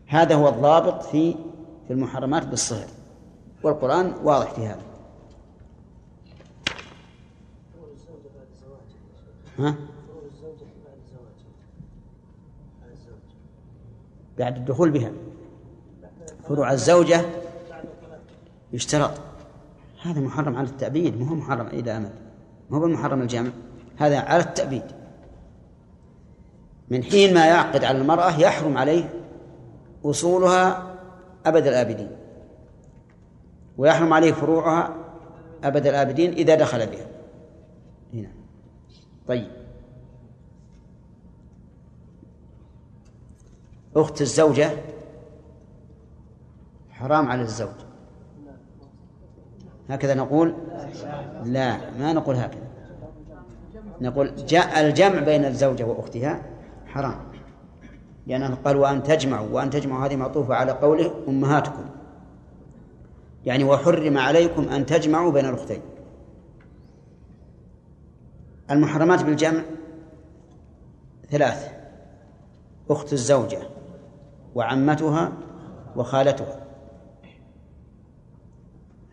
[0.08, 1.36] هذا هو الضابط في
[1.88, 2.88] في المحرمات بالصهر
[3.63, 4.90] والقرآن واضح في هذا.
[9.62, 9.76] ها؟
[14.39, 15.12] بعد الدخول بها.
[16.47, 17.26] فروع الزوجة
[18.74, 19.12] يشترط
[20.02, 22.12] هذا محرم على التأبيد ما هو محرم إلى أمد
[22.69, 23.50] ما هو بالمحرم الجامع.
[23.97, 24.84] هذا على التأبيد.
[26.89, 29.10] من حين ما يعقد على المرأة يحرم عليه
[30.06, 30.95] أصولها
[31.45, 32.12] أبد الآبدين.
[33.78, 34.95] ويحرم عليه فروعها
[35.63, 37.08] أبد الآبدين إذا دخل بها.
[38.13, 38.40] هنا.
[39.27, 39.51] طيب.
[43.95, 44.71] أخت الزوجة؟
[46.89, 47.75] حرام على الزوج.
[49.89, 50.55] هكذا نقول؟
[51.43, 52.67] لا ما نقول هكذا.
[54.01, 56.41] نقول جاء الجمع بين الزوجة وأختها
[56.88, 57.15] حرام.
[58.27, 61.86] لأنه قال وأن تجمعوا وأن تجمعوا هذه معطوفة على قوله أمهاتكم.
[63.45, 65.81] يعني وحرم عليكم أن تجمعوا بين الأختين.
[68.71, 69.62] المحرمات بالجمع
[71.29, 71.71] ثلاث
[72.89, 73.60] أخت الزوجة
[74.55, 75.31] وعمتها
[75.95, 76.62] وخالتها.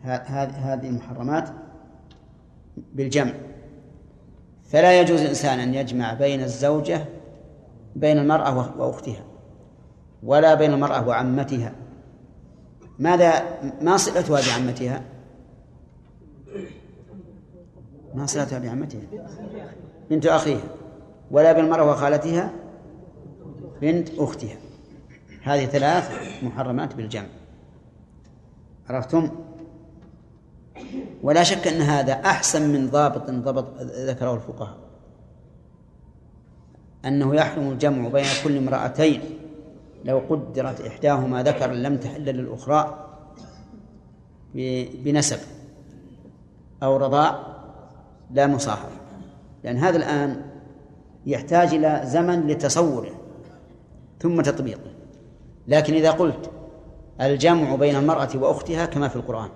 [0.03, 1.49] هذه المحرمات
[2.93, 3.33] بالجمع.
[4.65, 7.05] فلا يجوز الإنسان أن يجمع بين الزوجة
[7.95, 9.23] بين المرأة وأختها
[10.23, 11.75] ولا بين المرأة وعمتها.
[12.99, 13.43] ماذا
[13.81, 15.01] ما صلتها بعمتها
[18.13, 19.01] ما صلتها بعمتها
[20.09, 20.63] بنت أخيها
[21.31, 22.51] ولا بالمرأة وخالتها؟
[23.81, 24.57] بنت أختها.
[25.43, 26.11] هذه ثلاث
[26.43, 27.27] محرمات بالجمع.
[28.89, 29.29] عرفتم؟
[31.23, 34.77] ولا شك أن هذا أحسن من ضابط ضبط ذكره الفقهاء.
[37.05, 39.21] أنه يحرم الجمع بين كل امرأتين.
[40.05, 43.05] لو قدرت إحداهما ذكر لم تحل للأخرى
[45.03, 45.39] بنسب
[46.83, 47.48] أو رضاع
[48.31, 48.89] لا مصاحب.
[49.63, 50.41] لأن هذا الآن
[51.25, 53.11] يحتاج إلى زمن لتصوره
[54.19, 54.91] ثم تطبيقه.
[55.67, 56.51] لكن إذا قلت
[57.21, 59.49] الجمع بين المرأة وأختها كما في القرآن.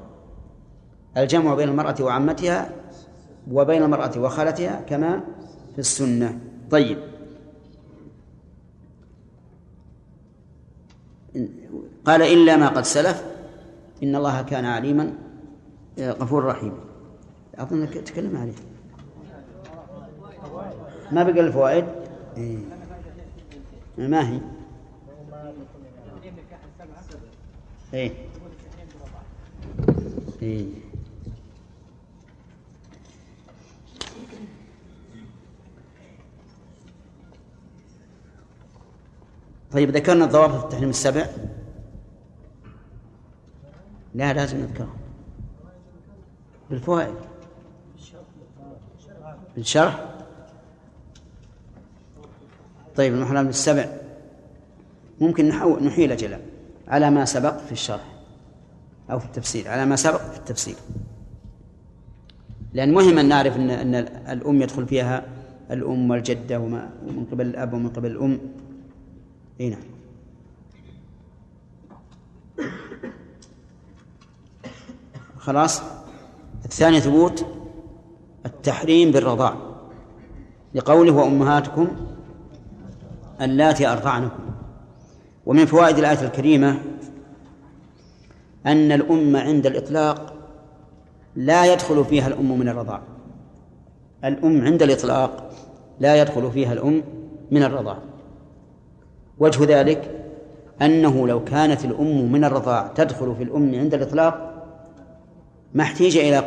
[1.17, 2.69] الجمع بين المرأة وعمتها
[3.51, 5.21] وبين المرأة وخالتها كما
[5.73, 6.39] في السنة.
[6.71, 6.97] طيب.
[12.05, 13.23] قال إلا ما قد سلف
[14.03, 15.13] إن الله كان عليما
[15.99, 16.73] غفور رحيم.
[17.55, 18.53] أظن تكلم عليه.
[21.11, 21.86] ما بقى الفوائد؟
[22.38, 22.57] إيه.
[23.97, 24.39] ما هي؟
[27.93, 28.11] إيه.
[30.41, 30.65] إيه.
[39.71, 41.25] طيب ذكرنا الضوابط التحريم السبع.
[44.13, 44.95] لا لازم نذكرها.
[46.69, 47.32] بالفوائد.
[49.56, 50.14] بالشرح
[52.95, 53.86] طيب المحرم السبع.
[55.22, 55.47] ممكن
[55.82, 56.39] نحيل أجلا.
[56.88, 58.06] على ما سبق في الشرح
[59.12, 59.68] أو في التفسير.
[59.68, 60.76] على ما سبق في التفسير.
[62.74, 63.95] لأن مهم أن نعرف أن أن
[64.30, 65.26] الأم يدخل فيها
[65.72, 68.39] الأم والجدة وما من قبل الأب ومن قبل الأم.
[69.62, 69.84] أي نعم.
[75.38, 75.82] خلاص؟
[76.66, 77.62] الثاني ثبوت.
[78.45, 79.55] التحريم بالرضاع.
[80.75, 81.87] لقوله وأمهاتكم
[83.41, 84.43] اللاتي أرضعنكم.
[85.45, 86.79] ومن فوائد الآية الكريمة
[88.65, 90.33] أن الأم عند الإطلاق
[91.35, 93.01] لا يدخل فيها الأم من الرضاع.
[94.25, 95.49] الأم عند الإطلاق
[95.99, 97.03] لا يدخل فيها الأم
[97.51, 97.97] من الرضاع.
[99.39, 100.25] وجه ذلك
[100.81, 104.53] أنه لو كانت الأم من الرضاع تدخل في الأم عند الإطلاق
[105.73, 106.43] ما احتيج إلى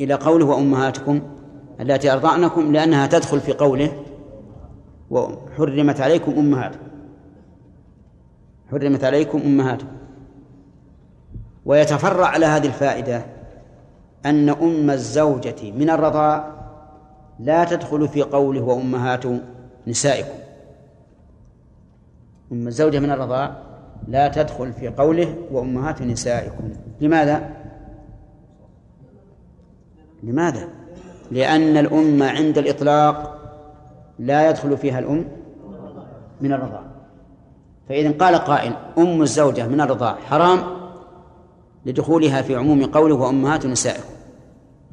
[0.00, 1.20] إلى قوله وأمهاتكم
[1.80, 3.92] التي أرضعنكم لأنها تدخل في قوله
[5.10, 6.86] وحرمت عليكم أمهاتكم
[8.70, 9.96] حرمت عليكم أمهاتكم.
[11.64, 13.26] ويتفرع على هذه الفائدة
[14.26, 16.52] أن أم الزوجة من الرضاع
[17.40, 19.24] لا تدخل في قوله وأمهات
[19.86, 20.38] نسائكم.
[22.52, 23.56] أم الزوجة من الرضاع
[24.08, 26.70] لا تدخل في قوله وأمهات نسائكم.
[27.00, 27.50] لماذا؟
[30.26, 30.68] لماذا؟
[31.30, 33.38] لأن الأم عند الإطلاق
[34.18, 35.24] لا يدخل فيها الأم
[36.40, 36.82] من الرضاع
[37.88, 40.58] فإذا قال قائل أم الزوجة من الرضاع حرام
[41.86, 44.10] لدخولها في عموم قوله وأمهات نسائكم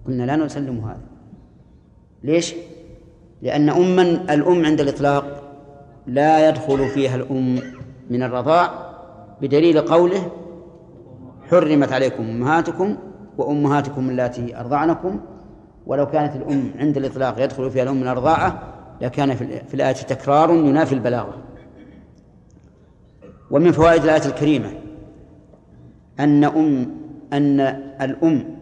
[0.08, 1.02] قلنا لا نسلم هذا
[2.24, 2.56] ليش؟
[3.42, 4.02] لأن أما
[4.34, 5.44] الأم عند الإطلاق
[6.08, 7.60] لا يدخل فيها الأم
[8.10, 8.94] من الرضاع
[9.42, 10.32] بدليل قوله
[11.50, 12.98] حرمت عليكم أمهاتكم
[13.38, 15.20] وأمهاتكم اللاتي أرضعنكم.
[15.86, 19.36] ولو كانت الأم عند الإطلاق يدخل فيها الأم من الرضاعة لكان
[19.68, 21.38] في الآية تكرار ينافي البلاغة.
[23.52, 24.72] ومن فوائد الآية الكريمة
[26.20, 26.92] أن أم
[27.34, 27.60] أن
[28.02, 28.56] الأم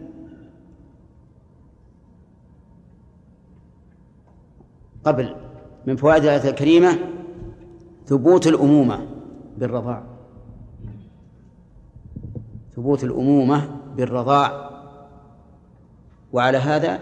[5.04, 5.34] قبل
[5.86, 6.98] من فوائد الآية الكريمة
[8.06, 9.06] ثبوت الأمومة
[9.58, 10.02] بالرضاع.
[12.76, 14.70] ثبوت الأمومة بالرضاع
[16.32, 16.98] وعلى هذا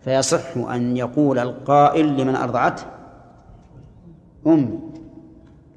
[0.00, 2.82] فيصح أن يقول القائل لمن أرضعته
[4.46, 4.78] أمي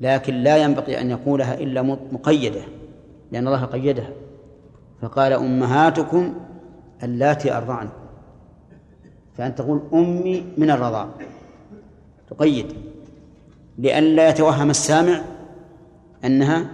[0.02, 1.82] لكن لا ينبغي أن يقولها إلا
[2.12, 2.62] مقيدة
[3.32, 4.10] لأن الله قيدها.
[5.02, 6.34] فقال أمهاتكم
[7.04, 7.93] اللاتي أرضعنكم
[9.38, 11.08] فأنت تقول أمي من الرضاع.
[12.30, 12.74] تقيد.
[13.78, 15.22] لئلا يتوهم السامع
[16.26, 16.72] أنها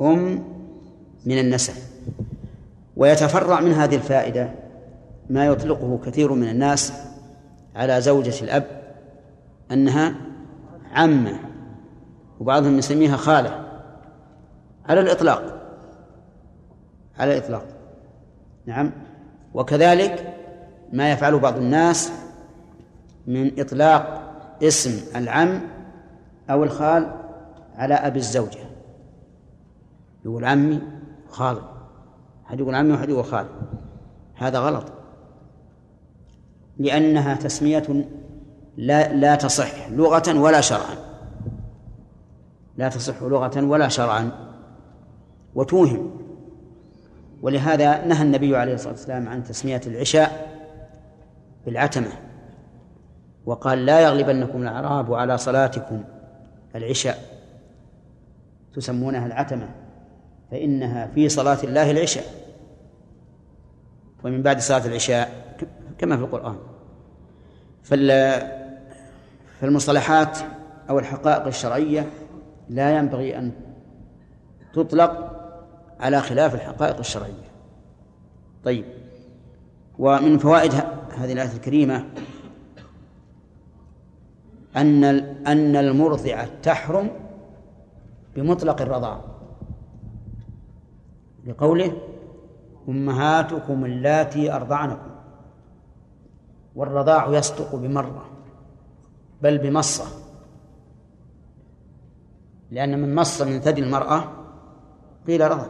[0.00, 0.44] أم
[1.26, 1.89] من النسب.
[3.00, 4.50] ويتفرع من هذه الفائدة
[5.30, 6.92] ما يطلقه كثير من الناس
[7.76, 8.66] على زوجة الأب
[9.72, 10.14] أنها
[10.92, 11.38] عمة
[12.40, 13.66] وبعضهم يسميها خالة.
[14.88, 15.60] على الإطلاق.
[17.18, 17.64] على الإطلاق.
[18.66, 18.92] نعم.
[19.54, 20.34] وكذلك
[20.92, 22.12] ما يفعله بعض الناس
[23.26, 24.32] من إطلاق
[24.62, 25.60] اسم العم
[26.50, 27.14] أو الخال
[27.74, 28.60] على أبي الزوجة.
[30.24, 30.82] يقول عمي
[31.28, 31.79] خالي
[32.50, 33.48] أحد يقول عمي وأحد يقول خالي.
[34.34, 34.92] هذا غلط.
[36.78, 38.06] لأنها تسمية
[38.76, 40.96] لا لا تصح لغة ولا شرعا.
[42.76, 44.30] لا تصح لغة ولا شرعا.
[45.54, 46.10] وتوهم.
[47.42, 50.58] ولهذا نهى النبي عليه الصلاة والسلام عن تسمية العشاء
[51.66, 52.12] بالعتمة.
[53.46, 56.04] وقال لا يغلبنكم الأعراب على صلاتكم
[56.74, 57.18] العشاء.
[58.74, 59.68] تسمونها العتمة.
[60.50, 62.24] فإنها في صلاة الله العشاء.
[64.24, 65.56] ومن بعد صلاة العشاء
[65.98, 66.56] كما في القرآن.
[69.60, 70.38] فالمصطلحات
[70.90, 72.10] أو الحقائق الشرعية
[72.68, 73.52] لا ينبغي أن
[74.74, 75.36] تطلق
[76.00, 77.50] على خلاف الحقائق الشرعية.
[78.64, 78.84] طيب.
[79.98, 80.72] ومن فوائد
[81.18, 82.04] هذه الآية الكريمة
[84.76, 85.04] أن
[85.46, 87.10] أن المرضعة تحرم
[88.36, 89.29] بمطلق الرضاع.
[91.46, 91.92] لقوله
[92.88, 95.10] أمهاتكم اللاتي أرضعنكم
[96.74, 98.24] والرضاع يصدق بمرة
[99.42, 100.04] بل بمصة.
[102.70, 104.24] لأن من مص من ثدي المرأة
[105.26, 105.66] قيل رضع.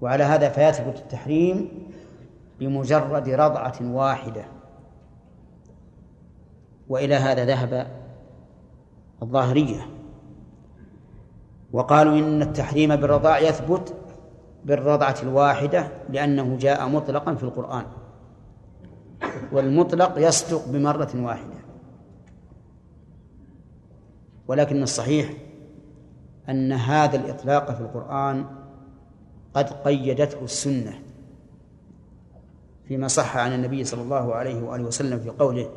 [0.00, 1.68] وعلى هذا فيثبت التحريم
[2.60, 4.44] بمجرد رضعة واحدة.
[6.88, 7.86] وإلى هذا ذهب
[9.22, 9.86] الظاهرية.
[11.72, 13.94] وقالوا إن التحريم بالرضاع يثبت
[14.64, 17.84] بالرضعة الواحدة لأنه جاء مطلقا في القرآن.
[19.52, 21.58] والمطلق يصدق بمرة واحدة.
[24.48, 25.30] ولكن الصحيح
[26.48, 28.46] أن هذا الإطلاق في القرآن
[29.54, 31.02] قد قيدته السنة.
[32.84, 35.70] فيما صح عن النبي صلى الله عليه وآله وسلم في قوله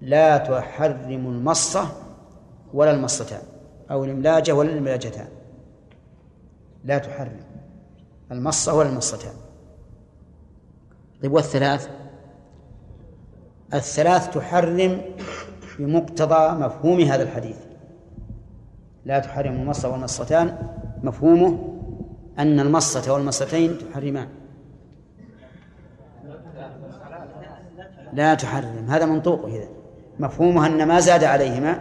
[0.00, 1.88] لا تحرم المصة
[2.74, 3.42] ولا المصتان.
[3.90, 5.28] أو الإملاجة ولا الإملاجتان.
[6.84, 7.53] لا تحرم
[8.32, 9.32] المصة ولا المصتان
[11.22, 11.88] طيب والثلاث؟
[13.74, 15.00] الثلاث تحرم
[15.78, 17.56] بمقتضى مفهوم هذا الحديث.
[19.04, 20.58] لا تحرم المصة والمصتان
[21.02, 21.78] مفهومه
[22.38, 24.28] أن المصة والمصتين تحرمان.
[28.12, 29.68] لا تحرم هذا منطوق إذا
[30.18, 31.80] مفهومها أن ما زاد عليهما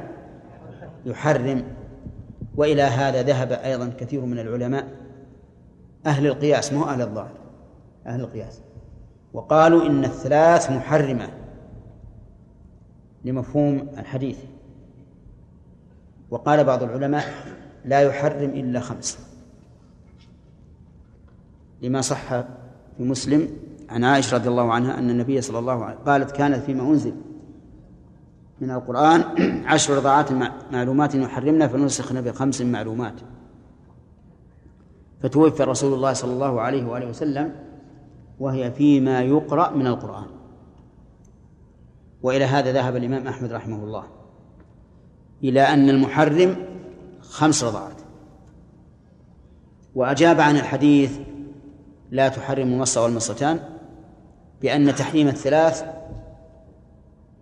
[1.05, 1.63] يحرم
[2.55, 5.02] وإلى هذا ذهب أيضا كثير من العلماء.
[6.05, 7.37] أهل القياس مو أهل الظاهر
[8.07, 8.59] أهل القياس.
[9.33, 11.29] وقالوا إن الثلاث محرمة
[13.25, 14.37] لمفهوم الحديث.
[16.31, 17.25] وقال بعض العلماء
[17.85, 19.19] لا يحرم إلا خمس.
[21.81, 22.29] لما صح
[22.97, 23.47] في مسلم
[23.89, 27.13] عن عائشة رضي الله عنها أن النبي صلى الله عليه قالت كانت فيما أنزل
[28.61, 29.23] من القرآن
[29.65, 30.31] عشر رضاعات
[30.71, 33.13] معلومات يحرمنا فنسخنا بخمس معلومات.
[35.23, 37.55] فتوفي رسول الله صلى الله عليه وآله وسلم
[38.39, 40.25] وهي فيما يقرأ من القرآن.
[42.23, 44.03] وإلى هذا ذهب الإمام أحمد رحمه الله
[45.43, 46.55] إلى أن المحرم
[47.21, 48.01] خمس رضاعات.
[49.95, 51.19] وأجاب عن الحديث
[52.11, 53.59] لا تحرم المصة والمصتان
[54.61, 55.83] بأن تحريم الثلاث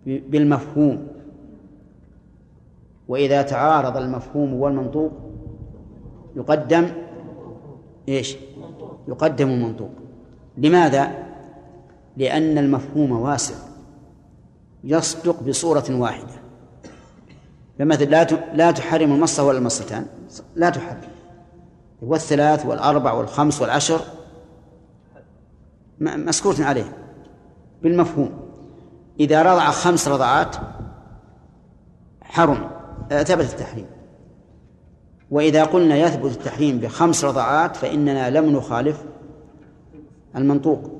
[0.06, 1.08] بالمفهوم.
[3.08, 5.12] وإذا تعارض المفهوم والمنطوق
[6.36, 7.01] يقدم
[8.08, 8.36] إيش؟
[9.08, 9.90] يقدم المنطوق
[10.58, 11.12] لماذا؟
[12.16, 13.54] لأن المفهوم واسع.
[14.84, 16.34] يصدق بصورة واحدة.
[17.78, 18.24] فمثل لا
[18.54, 20.06] لا تحرم المصة ولا المصتان.
[20.56, 21.00] لا تحرم.
[22.02, 24.00] والثلاث والأربع والخمس والعشر
[26.00, 26.96] مسكوت عليه.
[27.82, 28.30] بالمفهوم.
[29.20, 30.56] إذا رضع خمس رضعات
[32.22, 32.70] حرم.
[33.08, 33.86] ثبت التحريم.
[35.32, 39.04] وإذا قلنا يثبت التحريم بخمس رضعات فإننا لم نخالف
[40.36, 40.90] المنطوق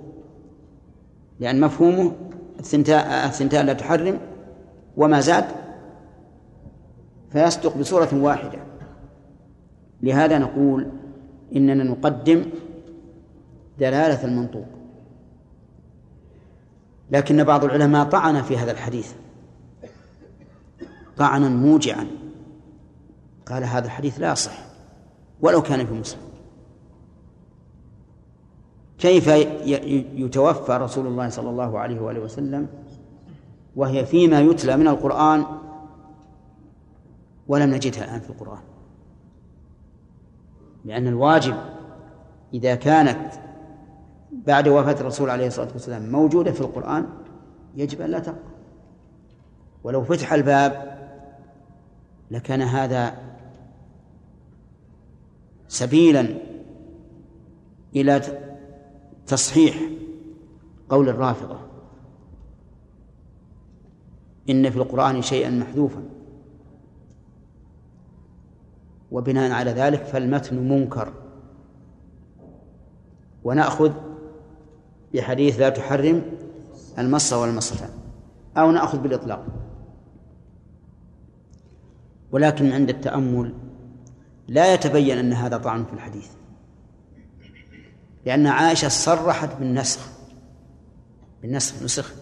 [1.40, 2.12] لأن مفهومه
[2.60, 4.18] الثنتان لا تحرم
[4.96, 5.44] وما زاد
[7.32, 8.58] فيصدق بصورة واحدة.
[10.02, 10.88] لهذا نقول
[11.56, 12.44] إننا نقدم
[13.78, 14.66] دلالة المنطوق.
[17.10, 19.12] لكن بعض العلماء طعن في هذا الحديث
[21.16, 22.21] طعنا موجعا.
[23.46, 24.52] قال هذا الحديث لا يصح
[25.40, 26.20] ولو كان في مسلم.
[28.98, 29.28] كيف
[30.14, 32.68] يتوفى رسول الله صلى الله عليه وآله وسلم
[33.76, 35.44] وهي فيما يتلى من القرآن
[37.48, 38.62] ولم نجدها الآن في القرآن؟
[40.84, 41.56] لأن الواجب
[42.54, 43.32] إذا كانت
[44.32, 47.06] بعد وفاة الرسول عليه الصلاة والسلام موجودة في القرآن
[47.76, 48.52] يجب أن لا تبقى
[49.84, 50.98] ولو فتح الباب
[52.30, 53.14] لكان هذا
[55.72, 56.28] سبيلا
[57.96, 58.20] إلى
[59.26, 59.76] تصحيح
[60.88, 61.58] قول الرافضة.
[64.50, 66.02] إن في القرآن شيئا محذوفا.
[69.10, 71.12] وبناء على ذلك فالمتن منكر.
[73.44, 73.92] ونأخذ
[75.14, 76.22] بحديث لا تحرم
[76.98, 77.90] المصة والمصتان
[78.56, 79.46] أو نأخذ بالإطلاق.
[82.32, 83.54] ولكن عند التأمل
[84.48, 86.28] لا يتبين أن هذا طعن في الحديث.
[88.26, 90.00] لأن عائشة صرحت بالنسخ
[91.42, 92.12] بالنسخ نسخ.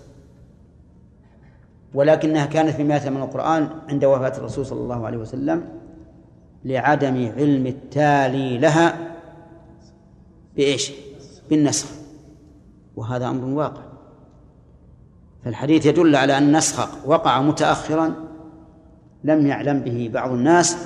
[1.95, 5.68] ولكنها كانت في من القرآن عند وفاة الرسول صلى الله عليه وسلم
[6.64, 9.16] لعدم علم التالي لها
[10.57, 10.93] بإيش؟
[11.51, 11.87] بالنسخ.
[12.97, 13.83] وهذا أمر واقع.
[15.45, 18.14] فالحديث يدل على أن النسخ وقع متأخرا
[19.25, 20.77] لم يعلم به بعض الناس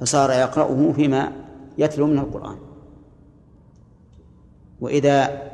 [0.00, 1.32] فصار يقرأه فيما
[1.78, 2.56] يتلو من القرآن.
[4.80, 5.50] وإذا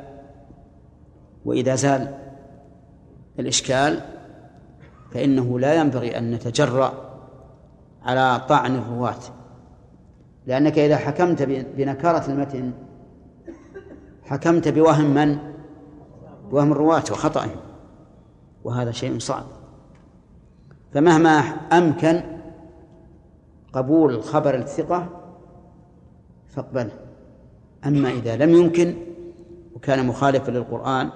[1.45, 2.17] وإذا زال
[3.39, 4.01] الإشكال
[5.13, 6.93] فإنه لا ينبغي أن نتجرأ
[8.03, 9.19] على طعن الرواة.
[10.47, 11.43] لأنك إذا حكمت
[11.77, 12.71] بنكارة المتن
[14.23, 15.37] حكمت بوهم من؟
[16.51, 17.55] بوهم الرواة وخطأهم.
[18.63, 19.45] وهذا شيء صعب.
[20.93, 21.29] فمهما
[21.71, 22.36] أمكن
[23.77, 25.09] قبول الخبر الثقة
[26.49, 26.91] فاقبله.
[27.85, 28.95] أما إذا لم يمكن
[29.75, 31.09] وكان مخالفا للقرآن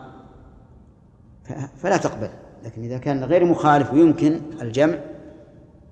[1.75, 2.29] فلا تقبل.
[2.65, 4.99] لكن إذا كان غير مخالف ويمكن الجمع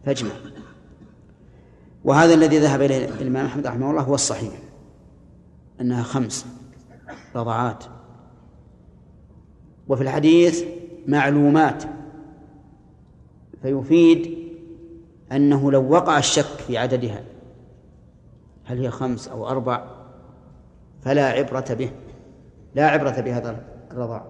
[0.05, 0.31] فاجمع.
[2.03, 4.53] وهذا الذي ذهب إليه الإمام أحمد رحمه الله هو الصحيح
[5.81, 6.45] أنها خمس
[7.35, 7.83] رضعات
[9.87, 10.63] وفي الحديث
[11.07, 11.83] معلومات
[13.61, 14.38] فيفيد
[15.31, 17.23] أنه لو وقع الشك في عددها
[18.65, 19.83] هل هي خمس أو أربع؟
[21.01, 21.91] فلا عبرة به
[22.75, 24.25] لا عبرة بهذا الرضاع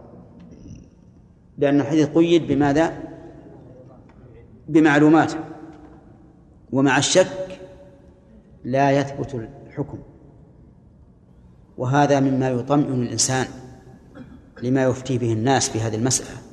[1.59, 2.97] لأن الحديث قيد بماذا؟
[4.67, 5.33] بمعلومات.
[6.71, 7.59] ومع الشك
[8.63, 9.99] لا يثبت الحكم.
[11.77, 13.47] وهذا مما يطمئن الإنسان
[14.63, 16.48] لما يفتي به الناس في هذه المسألة.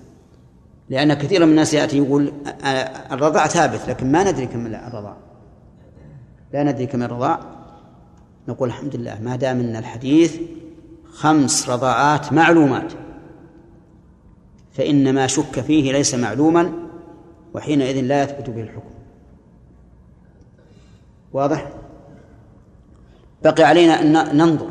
[0.89, 2.33] لأن كثيرا من الناس يأتي يقول
[3.13, 5.17] الرضاع ثابت لكن ما ندري كم الرضاع.
[6.53, 7.41] لا ندري كم الرضاع.
[8.49, 10.37] نقول الحمد لله ما دام إن الحديث
[11.13, 12.93] خمس رضاعات معلومات
[14.73, 16.73] فإن ما شك فيه ليس معلوما
[17.55, 18.91] وحينئذ لا يثبت به الحكم.
[21.33, 21.73] واضح؟
[23.45, 24.71] بقي علينا أن ننظر.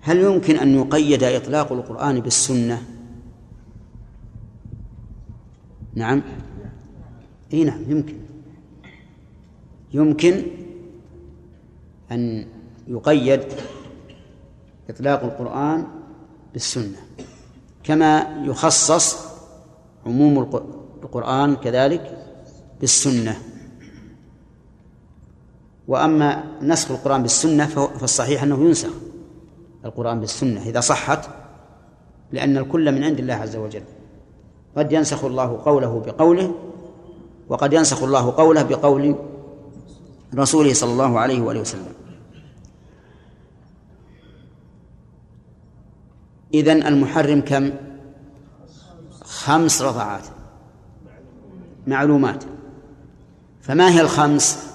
[0.00, 2.82] هل يمكن أن يقيد إطلاق القرآن بالسنة؟
[5.94, 6.22] نعم.
[7.52, 8.16] إي نعم يمكن.
[9.92, 10.42] يمكن
[12.12, 12.46] أن
[12.86, 13.42] يقيد
[14.90, 15.86] إطلاق القرآن
[16.52, 16.96] بالسنة
[17.84, 19.16] كما يخصص
[20.06, 20.38] عموم
[21.02, 22.18] القرآن كذلك
[22.80, 23.36] بالسنة.
[25.88, 28.90] وأما نسخ القرآن بالسنة فالصحيح أنه ينسخ
[29.84, 31.28] القرآن بالسنة إذا صحت
[32.32, 33.82] لأن الكل من عند الله عز وجل.
[34.76, 36.54] قد ينسخ الله قوله بقوله
[37.48, 39.16] وقد ينسخ الله قوله بقول
[40.34, 41.92] رسوله صلى الله عليه وآله وسلم.
[46.54, 47.70] إذن المحرم كم؟
[49.22, 50.24] خمس رضعات.
[51.86, 52.44] معلومات.
[53.62, 54.74] فما هي الخمس؟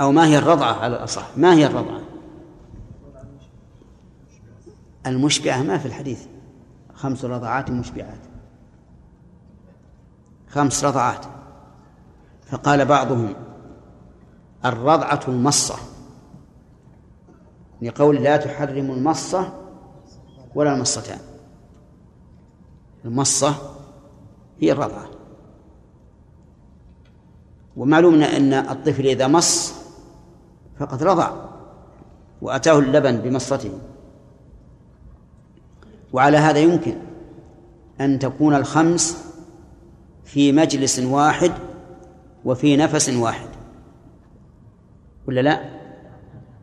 [0.00, 2.00] أو ما هي الرضعة على الأصح؟ ما هي الرضعة؟
[5.06, 6.26] المشبعة ما في الحديث.
[6.94, 8.27] خمس رضعات مشبعات
[10.48, 11.26] خمس رضعات.
[12.46, 13.34] فقال بعضهم
[14.64, 15.74] الرضعة المصة.
[17.82, 19.52] لقول لا تحرم المصة
[20.54, 21.18] ولا المصتان.
[23.04, 23.54] المصة
[24.60, 25.10] هي الرضعة.
[27.76, 29.74] ومعلوم أن الطفل إذا مص
[30.78, 31.30] فقد رضع
[32.42, 33.78] وأتاه اللبن بمصته.
[36.12, 36.96] وعلى هذا يمكن
[38.00, 39.27] أن تكون الخمس
[40.28, 41.52] في مجلس واحد
[42.44, 43.48] وفي نفس واحد.
[45.26, 45.78] ولا لا؟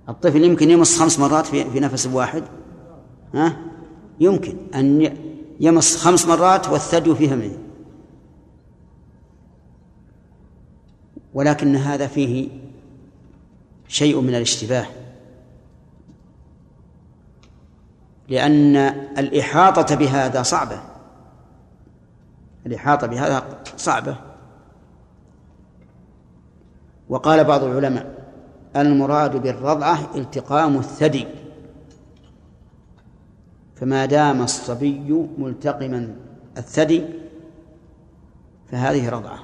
[0.09, 2.43] الطفل يمكن يمص خمس مرات في في نفس واحد.
[3.33, 3.57] ها؟
[4.19, 5.17] يمكن أن
[5.59, 7.57] يمص خمس مرات والثدي في فمه
[11.33, 12.49] ولكن هذا فيه
[13.87, 14.85] شيء من الاشتباه.
[18.29, 18.75] لأن
[19.17, 20.94] الإحاطة بهذا صعبة.
[22.65, 23.43] الإحاطة بهذا
[23.77, 24.17] صعبة.
[27.09, 28.25] وقال بعض العلماء
[28.75, 31.27] المراد بالرضعة التقام الثدي
[33.75, 36.15] فما دام الصبي ملتقما
[36.57, 37.05] الثدي
[38.71, 39.39] فهذه رضعة.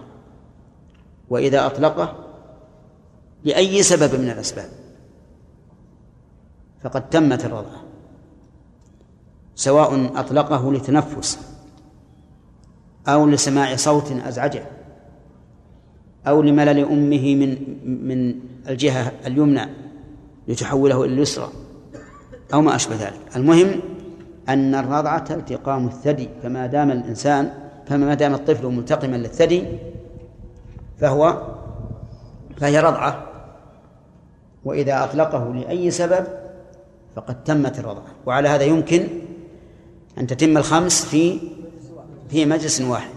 [1.30, 2.16] وإذا أطلقه
[3.44, 4.70] لأي سبب من الأسباب
[6.84, 7.84] فقد تمت الرضعة
[9.56, 11.51] سواء أطلقه لتنفس
[13.08, 14.64] أو لسماع صوت أزعجه
[16.28, 17.58] أو لملل أمه من
[18.06, 18.36] من
[18.70, 19.70] الجهة اليمنى
[20.48, 21.50] لتحوله إلى اليسرى
[22.54, 23.20] أو ما أشبه ذلك.
[23.36, 23.80] المهم
[24.50, 27.54] أن الرضعة التقام الثدي فما دام الإنسان
[27.86, 29.64] فما دام الطفل ملتقما للثدي
[31.00, 31.42] فهو
[32.58, 33.28] فهي رضعة.
[34.66, 36.28] وإذا أطلقه لأي سبب
[37.16, 38.12] فقد تمت الرضعة.
[38.26, 39.08] وعلى هذا يمكن
[40.18, 41.40] أن تتم الخمس في
[42.32, 43.12] في مجلس واحد.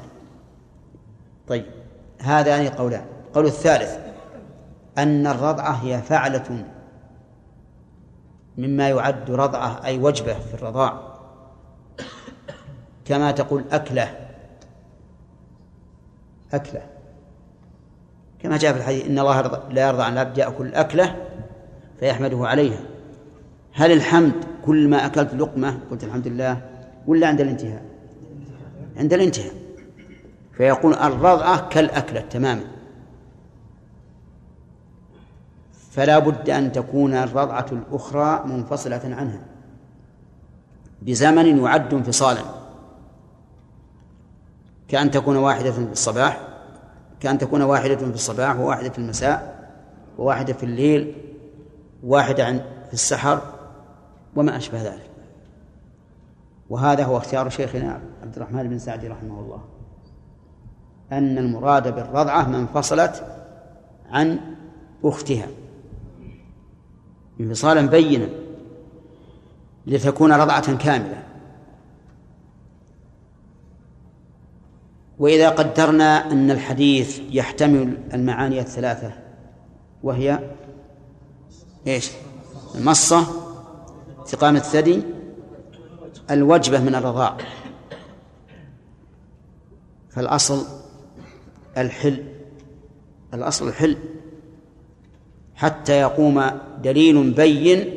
[1.49, 1.65] طيب
[2.21, 3.05] هذان قولان.
[3.29, 3.99] القول الثالث
[4.99, 6.65] أن الرضعة هي فعلة
[8.59, 11.01] مما يعد رضعة أي وجبة في الرضاع.
[13.05, 14.15] كما تقول أكلة.
[16.53, 16.83] أكلة.
[18.39, 19.41] كما جاء في الحديث إن الله
[19.71, 21.17] لا يرضى عن العبد يأكل أكلة
[22.01, 22.81] فيحمده عليها.
[23.73, 24.33] هل الحمد
[24.67, 26.61] كل ما أكلت لقمة قلت الحمد لله
[27.07, 27.93] ولا عند الانتهاء؟
[28.97, 29.55] عند الانتهاء.
[30.53, 32.64] فيقول الرضعة كالأكلة تماما.
[35.90, 39.40] فلا بد أن تكون الرضعة الأخرى منفصلة عنها.
[41.03, 42.42] بزمن يعد انفصالا.
[44.88, 46.49] كأن تكون واحدة في الصباح
[47.20, 49.68] كأن تكون واحدة في الصباح وواحدة في المساء
[50.18, 51.14] وواحدة في الليل
[52.03, 52.53] واحدة
[52.86, 53.42] في السحر
[54.36, 55.11] وما أشبه ذلك.
[56.71, 59.61] وهذا هو اختيار شيخنا عبد الرحمن بن سعدي رحمه الله.
[61.12, 63.27] أن المراد بالرضعة من انفصلت
[64.11, 64.41] عن
[65.05, 65.47] أختها.
[67.41, 68.29] انفصالا بينا
[69.87, 71.23] لتكون رضعة كاملة.
[75.19, 79.12] وإذا قدرنا أن الحديث يحتمل المعاني الثلاثة
[80.03, 80.39] وهي
[81.87, 82.11] إيش؟
[82.75, 83.27] المصة
[84.25, 85.03] استقامة الثدي
[86.31, 87.37] الوجبة من الرضاع.
[90.11, 90.66] فالأصل
[91.79, 92.25] الحل
[93.35, 93.97] الأصل الحل
[95.55, 96.43] حتى يقوم
[96.83, 97.95] دليل بين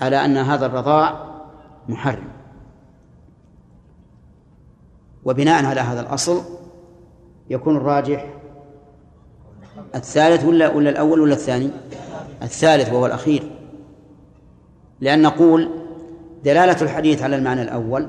[0.00, 1.30] على أن هذا الرضاع
[1.88, 2.28] محرم.
[5.24, 6.42] وبناء على هذا الأصل
[7.50, 8.34] يكون الراجح
[9.94, 11.70] الثالث ولا ولا الأول ولا الثاني؟
[12.42, 13.50] الثالث وهو الأخير.
[15.00, 15.79] لأن نقول
[16.44, 18.08] دلالة الحديث على المعنى الأول.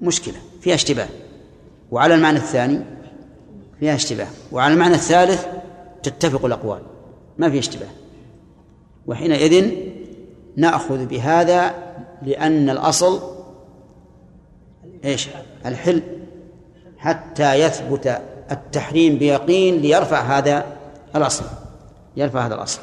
[0.00, 1.08] مشكلة فيها اشتباه.
[1.90, 2.80] وعلى المعنى الثاني
[3.80, 4.26] فيها اشتباه.
[4.52, 5.46] وعلى المعنى الثالث
[6.02, 6.82] تتفق الأقوال.
[7.38, 7.88] ما في اشتباه.
[9.06, 9.70] وحينئذ
[10.56, 11.74] نأخذ بهذا
[12.22, 13.20] لأن الأصل
[15.04, 15.28] إيش؟
[15.66, 16.02] الحل.
[16.98, 20.66] حتى يثبت التحريم بيقين ليرفع هذا
[21.16, 21.44] الأصل.
[22.16, 22.80] يرفع هذا الأصل.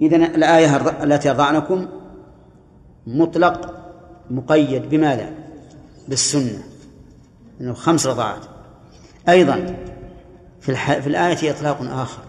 [0.00, 1.88] إذا الآية التي أرضعنكم
[3.06, 3.74] مطلق
[4.30, 5.30] مقيد بماذا؟
[6.08, 6.62] بالسنة
[7.60, 8.44] أنه خمس رضاعات
[9.28, 9.76] أيضا
[10.60, 10.98] في, الح...
[10.98, 12.22] في الآية إطلاق آخر.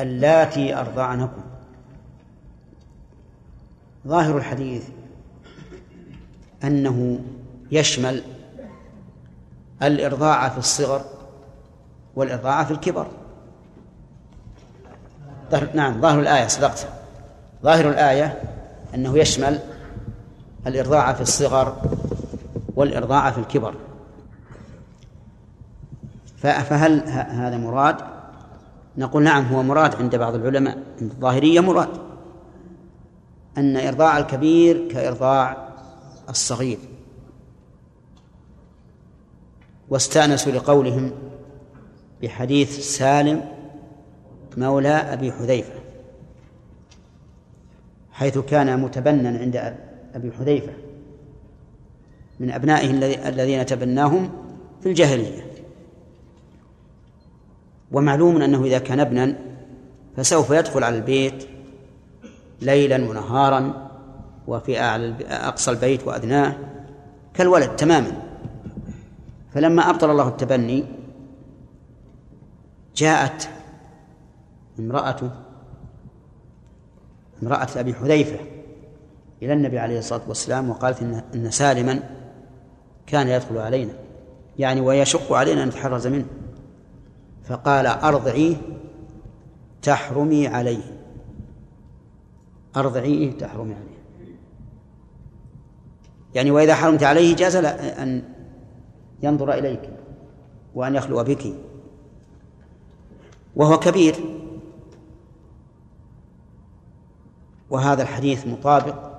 [0.00, 1.42] اللاتي أرضعنكم.
[4.06, 4.88] ظاهر الحديث
[6.64, 7.20] أنه
[7.72, 8.22] يشمل
[9.82, 11.04] الإرضاع في الصغر
[12.16, 13.06] والإرضاع في الكبر.
[15.74, 16.88] نعم ظاهر الآية صدقت.
[17.62, 18.42] ظاهر الآية
[18.94, 19.58] أنه يشمل
[20.66, 21.76] الإرضاع في الصغر
[22.76, 23.74] والإرضاع في الكبر.
[26.36, 27.96] فهل هذا مراد؟
[28.98, 31.88] نقول نعم هو مراد عند بعض العلماء عند الظاهرية مراد.
[33.58, 35.68] أن إرضاع الكبير كإرضاع
[36.28, 36.78] الصغير.
[39.88, 41.12] واستأنسوا لقولهم
[42.22, 43.55] بحديث سالم
[44.56, 45.72] مولى أبي حذيفة
[48.12, 49.76] حيث كان متبنا عند
[50.14, 50.72] أبي حذيفة
[52.40, 52.90] من أبنائه
[53.28, 54.30] الذين تبناهم
[54.80, 55.46] في الجاهلية.
[57.92, 59.36] ومعلوم أنه إذا كان ابنا
[60.16, 61.48] فسوف يدخل على البيت
[62.62, 63.90] ليلا ونهارا
[64.46, 66.56] وفي أعلى أقصى البيت وأدناه
[67.34, 68.22] كالولد تماما.
[69.54, 70.84] فلما أبطل الله التبني
[72.96, 73.48] جاءت
[74.78, 75.30] امرأته
[77.42, 78.38] امرأة أبي حذيفة
[79.42, 82.02] إلى النبي عليه الصلاة والسلام وقالت إن, إن سالما
[83.06, 83.92] كان يدخل علينا
[84.58, 86.26] يعني ويشق علينا أن نتحرز منه.
[87.44, 88.56] فقال أرضعيه
[89.82, 91.00] تحرمي عليه.
[92.76, 93.96] أرضعيه تحرمي عليه.
[96.34, 98.22] يعني وإذا حرمت عليه جاز أن
[99.22, 99.90] ينظر إليك
[100.74, 101.54] وأن يخلو بك.
[103.56, 104.14] وهو كبير.
[107.70, 109.16] وهذا الحديث مطابق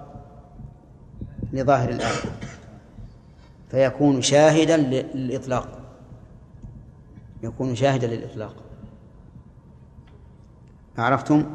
[1.54, 2.32] لظاهر الآية.
[3.70, 5.80] فيكون شاهدا للإطلاق.
[7.44, 8.56] يكون شاهدا للإطلاق.
[10.98, 11.46] عرفتم؟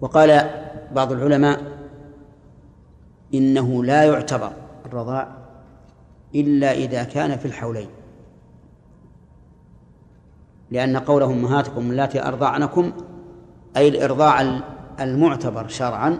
[0.00, 0.50] وقال
[0.92, 1.78] بعض العلماء
[3.34, 4.52] إنه لا يعتبر
[4.86, 5.28] الرضاع
[6.34, 7.88] إلا إذا كان في الحولين.
[10.70, 12.92] لأن قوله أمهاتكم اللاتي أرضعنكم
[13.76, 14.60] أي الإرضاع
[15.00, 16.18] المعتبر شرعا.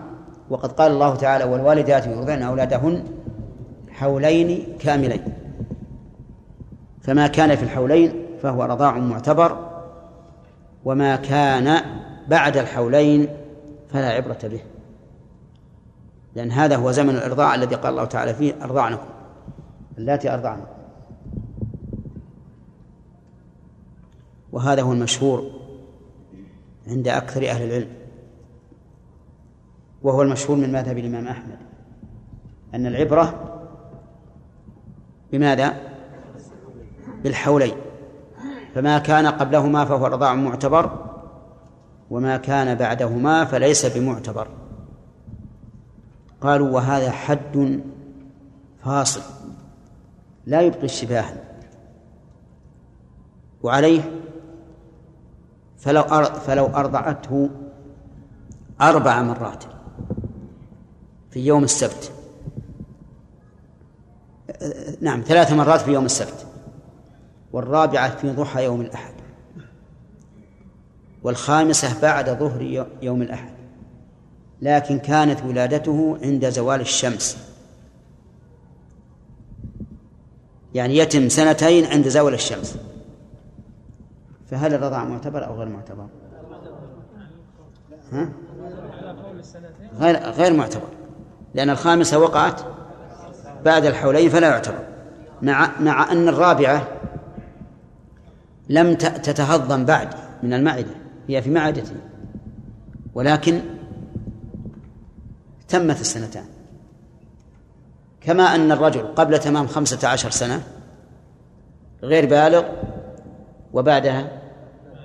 [0.50, 3.04] وقد قال الله تعالى والوالدات يرضعن أولادهن
[3.90, 5.24] حولين كاملين.
[7.02, 9.70] فما كان في الحولين فهو رضاع معتبر
[10.84, 11.80] وما كان
[12.28, 13.28] بعد الحولين
[13.88, 14.60] فلا عبرة به.
[16.34, 19.06] لأن هذا هو زمن الإرضاع الذي قال الله تعالى فيه أرضعنكم.
[19.98, 20.66] اللاتي أرضعنكم
[24.52, 25.50] وهذا هو المشهور
[26.88, 27.88] عند أكثر أهل العلم
[30.02, 31.58] وهو المشهور من مذهب الإمام أحمد
[32.74, 33.60] أن العبرة
[35.32, 35.76] بماذا؟
[37.22, 37.74] بالحولين
[38.74, 41.14] فما كان قبلهما فهو رضاع معتبر
[42.10, 44.48] وما كان بعدهما فليس بمعتبر
[46.40, 47.80] قالوا وهذا حد
[48.84, 49.22] فاصل
[50.46, 51.24] لا يبقي الشباه
[53.62, 54.00] وعليه
[55.84, 57.50] فلو فلو أرضعته
[58.80, 59.64] أربع مرات
[61.30, 62.12] في يوم السبت.
[65.00, 66.46] نعم ثلاث مرات في يوم السبت
[67.52, 69.14] والرابعة في ضحى يوم الأحد
[71.22, 73.54] والخامسة بعد ظهر يوم الأحد.
[74.62, 77.36] لكن كانت ولادته عند زوال الشمس.
[80.74, 82.76] يعني يتم سنتين عند زوال الشمس.
[84.50, 86.06] فهل الرضاع معتبر أو غير معتبر؟
[88.12, 88.28] ها؟
[89.98, 90.88] غير غير معتبر.
[91.54, 92.60] لأن الخامسة وقعت
[93.64, 94.84] بعد الحولين فلا يعتبر.
[95.42, 96.88] مع مع أن الرابعة
[98.68, 100.08] لم تتهضم بعد
[100.42, 100.94] من المعدة.
[101.28, 101.96] هي في معدته
[103.14, 103.60] ولكن
[105.68, 106.44] تمت السنتان.
[108.20, 110.62] كما أن الرجل قبل تمام خمسة عشر سنة
[112.02, 112.64] غير بالغ
[113.74, 114.42] وبعدها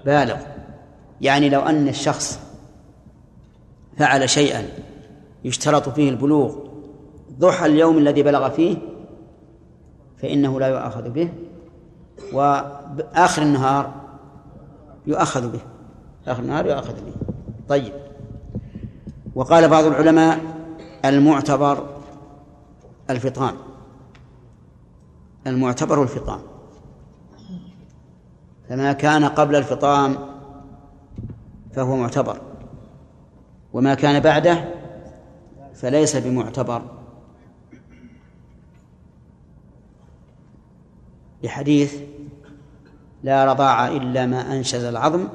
[0.05, 0.37] بالغ.
[1.21, 2.39] يعني لو أن الشخص
[3.97, 4.65] فعل شيئا
[5.43, 6.55] يشترط فيه البلوغ
[7.39, 8.77] ضحى اليوم الذي بلغ فيه
[10.17, 11.29] فإنه لا يؤاخذ به
[12.33, 13.93] وآخر النهار
[15.07, 15.59] يؤخذ به.
[16.27, 17.13] آخر النهار يؤخذ به.
[17.69, 17.93] طيب.
[19.35, 20.39] وقال بعض العلماء
[21.05, 21.85] المعتبر
[23.09, 23.55] الفطام
[25.47, 26.39] المعتبر الفطام
[28.69, 30.15] فما كان قبل الفطام
[31.73, 32.41] فهو معتبر.
[33.73, 34.65] وما كان بعده
[35.73, 36.81] فليس بمعتبر.
[41.43, 42.01] لحديث
[43.23, 45.27] لا رضاع إلا ما أنشز العظم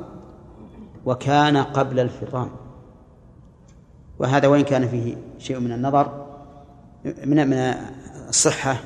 [1.06, 2.50] وكان قبل الفطام.
[4.18, 6.26] وهذا وإن كان فيه شيء من النظر
[7.04, 7.74] من من
[8.28, 8.76] الصحة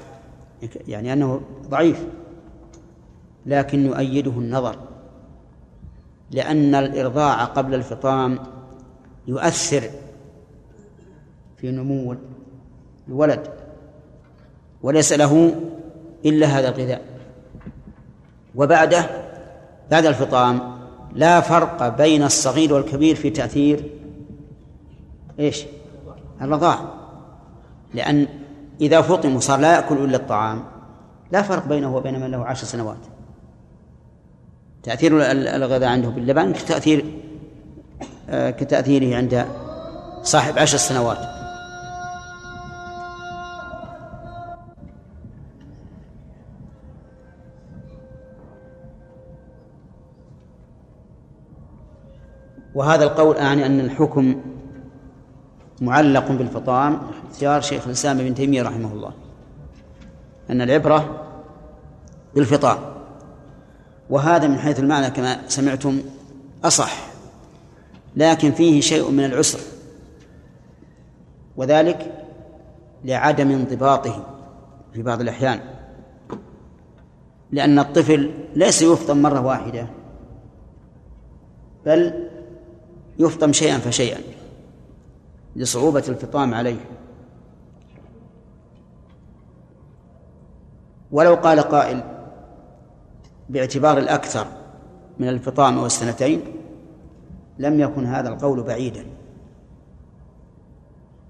[0.88, 2.06] يعني أنه ضعيف.
[3.48, 4.76] لكن يؤيده النظر
[6.30, 8.38] لأن الإرضاع قبل الفطام
[9.26, 9.82] يؤثر
[11.56, 12.16] في نمو
[13.08, 13.48] الولد
[14.82, 15.54] وليس له
[16.24, 17.02] إلا هذا الغذاء.
[18.54, 19.06] وبعده
[19.90, 20.78] بعد الفطام
[21.14, 23.90] لا فرق بين الصغير والكبير في تأثير
[25.38, 25.64] إيش؟
[26.40, 26.78] الرضاع.
[27.94, 28.26] لأن
[28.80, 30.64] إذا فطم وصار لا يأكل إلا الطعام
[31.32, 33.17] لا فرق بينه وبين من له عشر سنوات.
[34.82, 37.04] تأثير الغذاء عنده باللبن كتأثير
[38.30, 39.46] آه، كتأثيره عند
[40.22, 41.18] صاحب عشر سنوات.
[52.74, 54.40] وهذا القول أعني أن الحكم
[55.80, 57.00] معلق بالفطام
[57.30, 59.12] اختيار شيخ الإسلام ابن تيمية رحمه الله
[60.50, 61.24] أن العبرة
[62.34, 62.97] بالفطام.
[64.10, 66.00] وهذا من حيث المعنى كما سمعتم
[66.64, 67.08] أصح
[68.16, 69.60] لكن فيه شيء من العسر
[71.56, 72.24] وذلك
[73.04, 74.26] لعدم انضباطه
[74.92, 75.60] في بعض الأحيان
[77.52, 79.86] لأن الطفل ليس يفطم مرة واحدة
[81.86, 82.28] بل
[83.18, 84.20] يفطم شيئا فشيئا
[85.56, 86.80] لصعوبة الفطام عليه.
[91.10, 92.17] ولو قال قائل
[93.48, 94.46] باعتبار الأكثر
[95.18, 96.40] من الفطام والسنتين
[97.58, 99.04] لم يكن هذا القول بعيدا.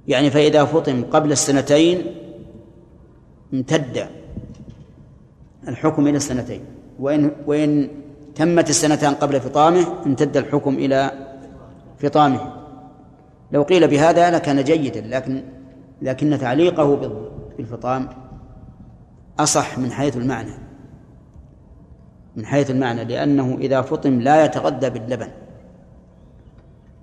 [0.09, 2.07] يعني فإذا فطم قبل السنتين
[3.55, 4.07] امتد
[5.69, 6.61] الحكم إلى السنتين.
[7.01, 7.89] وإن وإن
[8.35, 11.13] تمت السنتان قبل فطامه امتد الحكم إلى
[11.99, 12.53] فطامه.
[13.53, 15.43] لو قيل بهذا لكان جيدا لكن
[16.03, 16.95] لكن تعليقه
[17.57, 18.09] بالفطام
[19.39, 20.68] أصح من حيث المعنى.
[22.37, 25.29] من حيث المعنى لأنه إذا فطم لا يتغذى باللبن.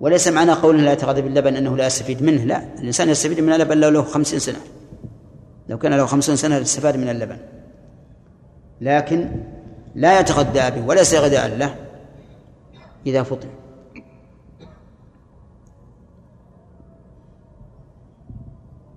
[0.00, 2.74] وليس معنى قوله لا يتغذى باللبن أنه لا يستفيد منه لا.
[2.78, 4.58] الإنسان يستفيد من اللبن لو له خمسين سنة.
[5.68, 7.36] لو كان له خمسين سنة لاستفاد من اللبن.
[8.80, 9.30] لكن
[9.94, 11.74] لا يتغذى به وليس غذاء له
[13.06, 13.48] إذا فطم.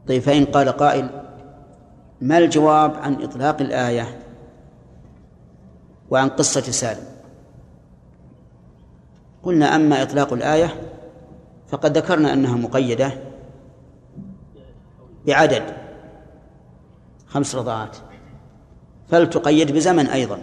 [0.07, 1.09] طيب فإن قال قائل
[2.21, 4.19] ما الجواب عن إطلاق الآية؟
[6.11, 7.03] وعن قصة سالم.
[9.43, 10.81] قلنا أما إطلاق الآية
[11.67, 13.11] فقد ذكرنا أنها مقيدة
[15.27, 15.63] بعدد
[17.27, 17.97] خمس رضاعات.
[19.07, 20.39] فلتقيد بزمن أيضا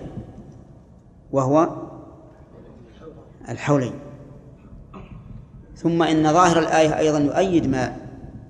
[1.32, 1.68] وهو
[3.48, 3.92] الحولين.
[5.76, 7.96] ثم إن ظاهر الآية أيضا يؤيد ما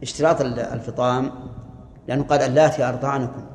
[0.02, 1.32] اشتراط الفطام
[2.08, 3.46] لأنه قال اللاتي أرضعنكم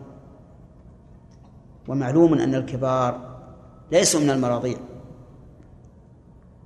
[1.88, 3.31] ومعلوم أن الكبار
[3.92, 4.78] ليسوا من المراضيع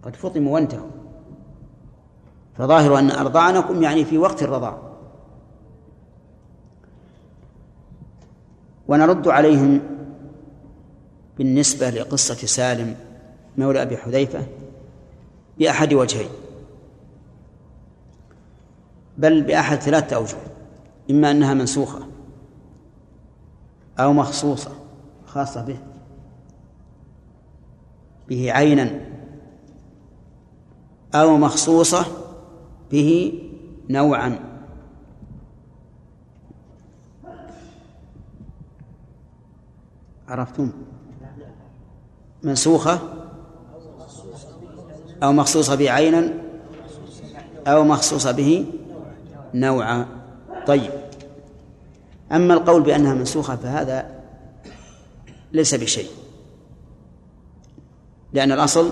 [0.04, 0.90] قد فطموا وانتهوا.
[2.58, 4.78] فظاهر أن أرضعنكم يعني في وقت الرضاع.
[8.88, 9.82] ونرد عليهم
[11.38, 12.96] بالنسبة لقصة سالم
[13.58, 14.48] مولى أبي حذيفة
[15.60, 16.30] بأحد وجهين.
[19.18, 20.38] بل بأحد ثلاثة أوجه.
[21.12, 22.08] إما أنها منسوخة
[24.00, 24.72] أو مخصوصة
[25.26, 25.95] خاصة به.
[28.30, 29.02] به عينا
[31.16, 32.06] أو مخصوصة
[32.92, 33.42] به
[33.90, 34.40] نوعا.
[40.28, 40.72] عرفتم؟
[42.44, 43.00] منسوخة
[45.24, 46.34] أو مخصوصة به عينا
[47.68, 48.66] أو مخصوصة به
[49.54, 50.06] نوعا.
[50.68, 50.92] طيب.
[52.32, 54.22] أما القول بأنها منسوخة فهذا
[55.52, 56.25] ليس بشيء.
[58.36, 58.90] لأن الأصل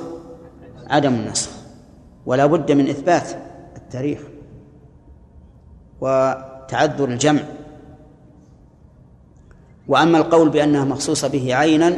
[0.88, 1.52] عدم النسخ
[2.26, 3.30] ولا بد من إثبات
[3.76, 4.22] التاريخ
[6.02, 7.42] وتعذر الجمع.
[9.88, 11.98] وأما القول بأنها مخصوصة به عينا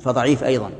[0.00, 0.70] فضعيف أيضا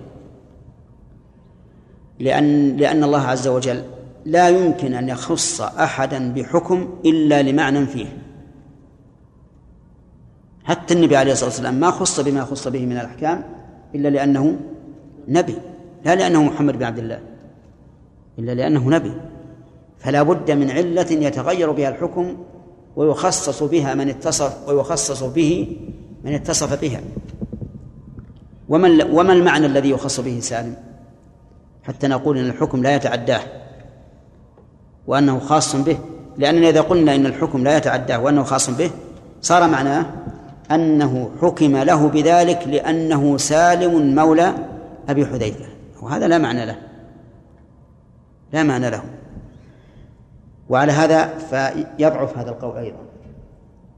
[2.19, 3.85] لأن لأن الله عز وجل
[4.25, 8.19] لا يمكن أن يخص أحدا بحكم إلا لمعنى فيه.
[10.65, 13.45] حتى النبي عليه الصلاة والسلام ما خص بما خص به من الأحكام
[13.95, 14.61] إلا لأنه
[15.29, 15.55] نبي.
[16.09, 17.21] لا لأنه محمد بن عبد الله
[18.39, 19.13] إلا لأنه نبي.
[19.99, 22.37] فلا بد من علة يتغير بها الحكم
[22.97, 25.77] ويخصص بها من اتصف ويخصص به
[26.25, 27.01] من اتصف بها.
[28.69, 30.77] وما وما المعنى الذي يخص به سالم؟
[31.83, 33.41] حتى نقول إن الحكم لا يتعداه
[35.07, 35.99] وأنه خاص به.
[36.39, 38.91] لأننا إذا قلنا إن الحكم لا يتعداه وأنه خاص به
[39.43, 40.07] صار معناه
[40.71, 44.55] أنه حكم له بذلك لأنه سالم مولى
[45.09, 45.78] أبي حذيفة.
[46.03, 46.77] وهذا لا معنى له.
[48.53, 49.03] لا معنى له.
[50.69, 53.01] وعلى هذا فيضعف هذا القول أيضا.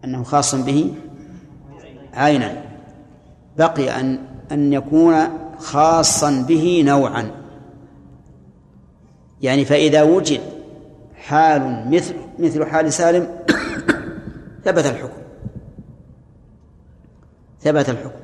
[0.04, 0.94] أنه خاص به
[2.14, 2.62] عينا.
[3.58, 4.18] بقي أن
[4.52, 5.14] أن يكون
[5.58, 7.30] خاصا به نوعا.
[9.42, 10.40] يعني فإذا وجد
[11.14, 13.28] حال مثل مثل حال سالم
[14.64, 15.20] ثبت الحكم.
[17.60, 18.20] ثبت الحكم.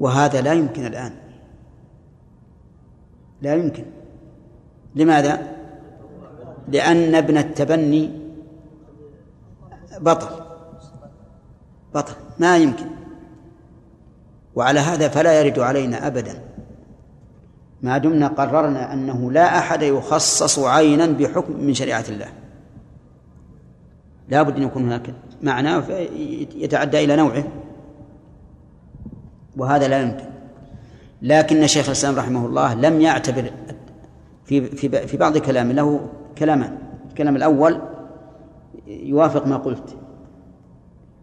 [0.00, 1.23] وهذا لا يمكن الآن.
[3.44, 3.84] لا يمكن.
[4.94, 5.56] لماذا؟
[6.68, 8.10] لأن ابن التبني
[10.00, 10.28] بطل.
[11.94, 12.14] بطل.
[12.38, 12.86] ما يمكن.
[14.54, 16.42] وعلى هذا فلا يرد علينا أبدا.
[17.82, 22.28] ما دمنا قررنا أنه لا أحد يخصص عينا بحكم من شريعة الله.
[24.28, 25.70] لا بد أن يكون هناك معنى
[26.56, 27.44] يتعدى إلى نوعه.
[29.56, 30.33] وهذا لا يمكن.
[31.22, 33.50] لكن شيخ الإسلام رحمه الله لم يعتبر
[34.44, 36.08] في في في بعض كلامه له
[36.38, 37.80] كلامان الكلام الأول
[38.86, 39.96] يوافق ما قلت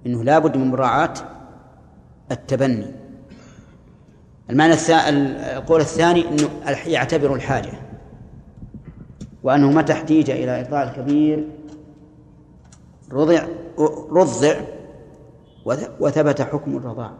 [0.05, 1.13] إنه لا بد من مراعاة
[2.31, 2.85] التبني.
[4.49, 4.73] المعنى
[5.57, 6.49] القول الثاني إنه
[6.87, 7.71] يعتبر الحاجة
[9.43, 11.47] وأنه متى احتيج إلى إرضاء الكبير
[13.11, 13.43] رضع
[14.11, 14.55] رضع
[15.99, 17.11] وثبت حكم الرضاع.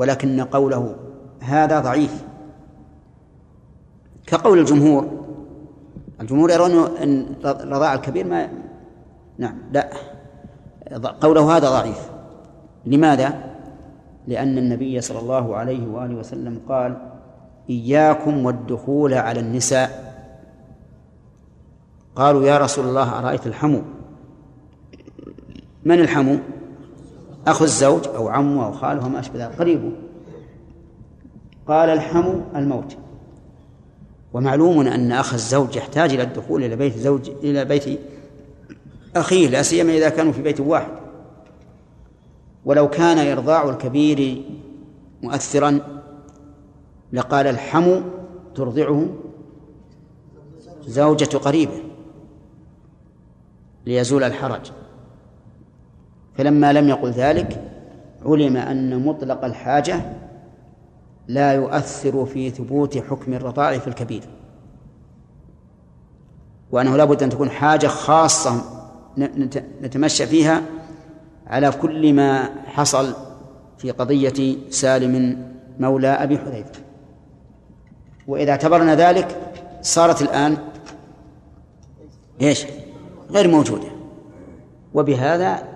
[0.00, 0.96] ولكن قوله
[1.40, 2.24] هذا ضعيف.
[4.26, 5.04] كقول الجمهور
[6.20, 8.48] الجمهور يرون أن رضاع الكبير ما
[9.38, 9.90] نعم لا
[11.20, 12.10] قوله هذا ضعيف.
[12.86, 13.34] لماذا؟
[14.26, 16.96] لأن النبي صلى الله عليه وآله وسلم قال
[17.70, 19.90] إياكم والدخول على النساء.
[22.16, 23.82] قالوا يا رسول الله أرأيت الحمو؟
[25.84, 26.38] من الحمو؟
[27.46, 29.92] أخو الزوج أو عمه أو خاله وما أشبه ذلك قريبه
[31.68, 32.96] قال الحمو الموت.
[34.32, 38.00] ومعلوم أن أخ الزوج يحتاج إلى الدخول إلى بيت زوج إلى بيت
[39.16, 40.92] أخيه لا سيما إذا كانوا في بيت واحد.
[42.64, 44.42] ولو كان إرضاع الكبير
[45.22, 45.80] مؤثرا
[47.12, 48.02] لقال الحمو
[48.54, 49.08] ترضعه
[50.86, 51.82] زوجة قريبة
[53.86, 54.72] ليزول الحرج.
[56.40, 57.62] فلما لم يقل ذلك
[58.26, 60.00] علم أن مطلق الحاجة
[61.28, 64.22] لا يؤثر في ثبوت حكم الرضاع في الكبير.
[66.70, 68.62] وأنه لا بد أن تكون حاجة خاصة
[69.82, 70.62] نتمشى فيها
[71.46, 73.14] على كل ما حصل
[73.78, 75.44] في قضية سالم
[75.78, 76.80] مولى أبي حذيفة.
[78.28, 79.36] وإذا اعتبرنا ذلك
[79.82, 80.56] صارت الآن
[82.42, 82.66] إيش؟
[83.30, 83.88] غير موجودة.
[84.94, 85.69] وبهذا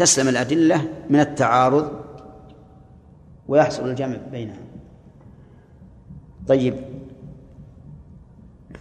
[0.00, 1.90] تسلم الأدلة من التعارض
[3.48, 4.56] ويحصل الجمع بينها.
[6.48, 6.74] طيب.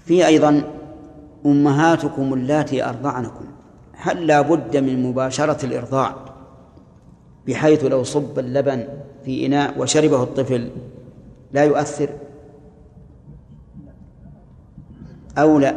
[0.05, 0.63] في أيضا
[1.45, 3.45] أمهاتكم اللاتي أرضعنكم
[3.93, 6.15] هل لا بد من مباشرة الإرضاع
[7.47, 8.87] بحيث لو صب اللبن
[9.25, 10.69] في إناء وشربه الطفل
[11.53, 12.09] لا يؤثر؟
[15.37, 15.75] أو لا؟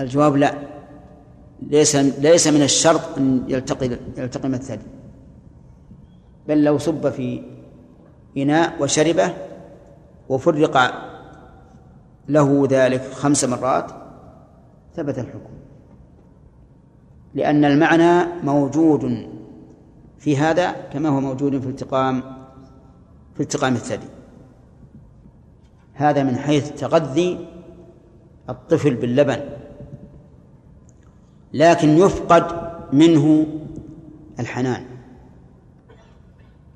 [0.00, 0.71] الجواب لا.
[1.70, 4.86] ليس ليس من الشرط أن يلتقي يلتقم الثدي
[6.48, 7.42] بل لو صب في
[8.36, 9.34] إناء وشربه
[10.28, 10.76] وفرق
[12.28, 13.90] له ذلك خمس مرات
[14.96, 15.52] ثبت الحكم.
[17.34, 19.28] لأن المعنى موجود
[20.18, 22.22] في هذا كما هو موجود في التقام
[23.34, 24.06] في التقام الثدي.
[25.92, 27.48] هذا من حيث تغذي
[28.50, 29.40] الطفل باللبن.
[31.52, 33.46] لكن يفقد منه
[34.40, 34.84] الحنان.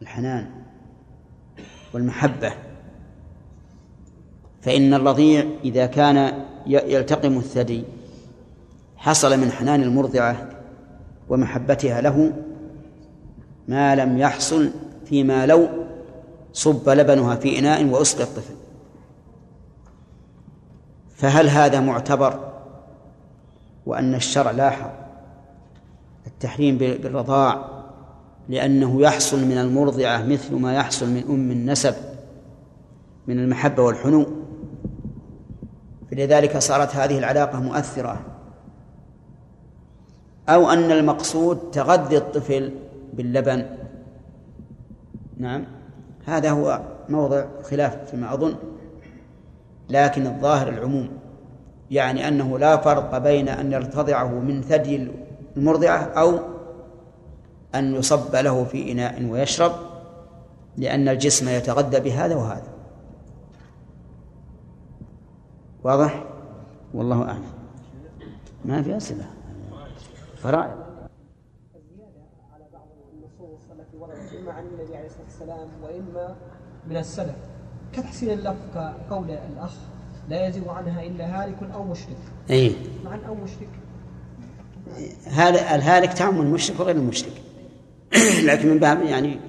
[0.02, 0.50] الحنان
[1.94, 2.52] والمحبة.
[4.62, 7.84] فإن الرضيع إذا كان يلتقم الثدي
[8.96, 10.48] حصل من حنان المرضعة
[11.28, 12.32] ومحبتها له
[13.68, 14.70] ما لم يحصل
[15.06, 15.68] فيما لو
[16.52, 18.54] صب لبنها في إناء وأسقى الطفل.
[21.16, 22.45] فهل هذا معتبر
[23.86, 24.90] وأن الشرع لاحظ
[26.26, 27.76] التحريم بالرضاع
[28.48, 31.94] لأنه يحصل من المرضعة مثل ما يحصل من أم النسب
[33.26, 34.26] من المحبة والحنو.
[36.10, 38.20] فلذلك صارت هذه العلاقة مؤثرة.
[40.48, 42.72] أو أن المقصود تغذي الطفل
[43.12, 43.66] باللبن.
[45.36, 45.64] نعم.
[46.26, 48.54] هذا هو موضع خلاف فيما أظن.
[49.90, 51.08] لكن الظاهر العموم.
[51.90, 55.08] يعني أنه لا فرق بين أن يرتضعه من ثدي
[55.56, 56.38] المرضعة أو
[57.74, 59.72] أن يصب له في إناء ويشرب
[60.76, 62.72] لأن الجسم يتغذى بهذا وهذا.
[65.84, 66.24] واضح؟
[66.94, 67.52] والله أعلم.
[68.64, 69.26] ما في أسئلة.
[70.36, 70.86] فرائض.
[72.54, 76.36] على بعض النصوص التي وردت إما عن النبي عليه الصلاة والسلام وإما
[76.88, 77.36] من السلف.
[77.92, 79.74] كتحسين اللفظ كقول الأخ
[80.28, 82.16] لا يزيغ عنها إلا هالك أو مشرك.
[82.50, 82.76] أي.
[83.04, 83.68] مع أو مشرك.
[85.26, 87.32] هذا الهالك تعم المشرك وغير المشرك.
[88.48, 89.40] لكن من باب يعني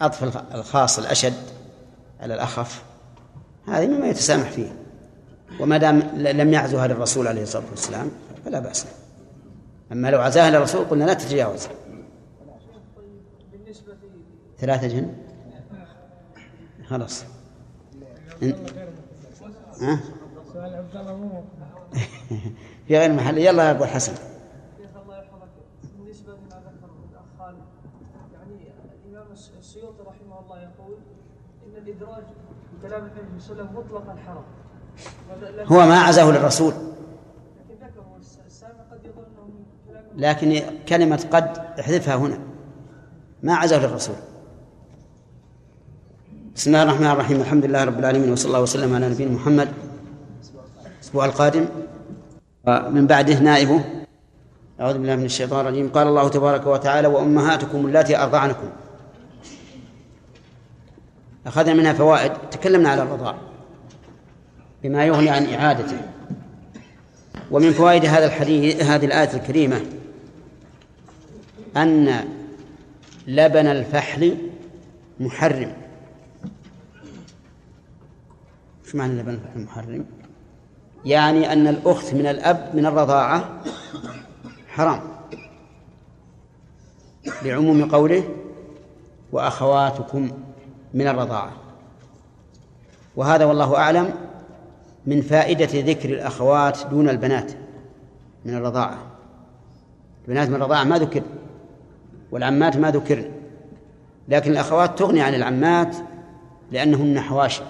[0.00, 0.22] عطف
[0.54, 1.42] الخاص الأشد
[2.20, 2.82] على الأخف
[3.66, 4.76] هذه مما يتسامح فيه.
[5.60, 8.10] وما دام لم يعزها للرسول عليه الصلاة والسلام
[8.44, 8.86] فلا بأس.
[9.92, 11.68] أما لو عزاها للرسول قلنا لا تتجاوز.
[14.58, 15.14] ثلاثة جن؟
[16.88, 17.24] خلاص.
[19.82, 20.00] ها؟
[22.86, 23.38] في غير محل.
[23.38, 24.14] يلا يا أبو حسن.
[24.14, 25.48] شيخ الله يحفظك
[25.98, 26.62] بالنسبة لما
[27.10, 27.58] الأخ خالد
[28.32, 28.72] يعني
[29.06, 29.26] الإمام
[29.58, 30.96] السيوطي رحمه الله يقول
[31.66, 32.24] إن الإدراج
[32.72, 34.42] بكلام النبي صلى الله عليه وسلم
[35.66, 36.72] هو ما عزاه للرسول.
[40.16, 42.38] لكن كلمة قد احذفها هنا.
[43.42, 44.16] ما عزاه للرسول.
[46.58, 49.68] بسم الله الرحمن الرحيم الحمد لله رب العالمين وصلى الله وسلم على نبينا محمد
[50.96, 51.66] الأسبوع القادم
[52.66, 53.84] ومن بعده نائبه
[54.80, 58.68] أعوذ بالله من الشيطان الرجيم قال الله تبارك وتعالى وأمهاتكم اللاتي أرضعنكم
[61.46, 63.34] أخذنا منها فوائد تكلمنا على الرضاع
[64.82, 66.00] بما يغني عن إعادته
[67.50, 69.80] ومن فوائد هذا الحديث هذه الآية الكريمة
[71.76, 72.24] أن
[73.26, 74.36] لبن الفحل
[75.20, 75.87] محرم
[78.88, 80.04] إيش معنى لبن الفحل محرم؟
[81.04, 83.62] يعني أن الأخت من الأب من الرضاعة
[84.68, 85.00] حرام.
[87.42, 88.28] لعموم قوله
[89.32, 90.30] وأخواتكم
[90.94, 91.52] من الرضاعة.
[93.16, 94.14] وهذا والله أعلم
[95.06, 97.52] من فائدة ذكر الأخوات دون البنات
[98.44, 98.98] من الرضاعة.
[100.24, 101.22] البنات من الرضاعة ما ذكر
[102.32, 103.30] والعمات ما ذكرن
[104.28, 105.96] لكن الأخوات تغني عن العمات
[106.72, 107.62] لأنهن حواشي.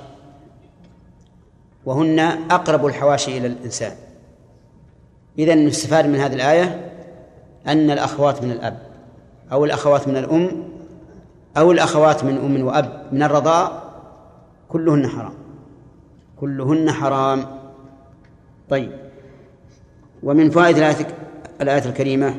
[1.88, 2.18] وهن
[2.50, 3.92] أقرب الحواشي إلى الإنسان.
[5.38, 6.90] إذا نستفاد من هذه الآية
[7.66, 8.78] أن الأخوات من الأب
[9.52, 10.68] أو الأخوات من الأم
[11.56, 13.92] أو الأخوات من أم وأب من الرضاء
[14.68, 15.32] كلهن حرام.
[16.40, 17.46] كلهن حرام.
[18.70, 18.92] طيب.
[20.22, 21.06] ومن فوائد الآية
[21.60, 22.34] الآية الكريمة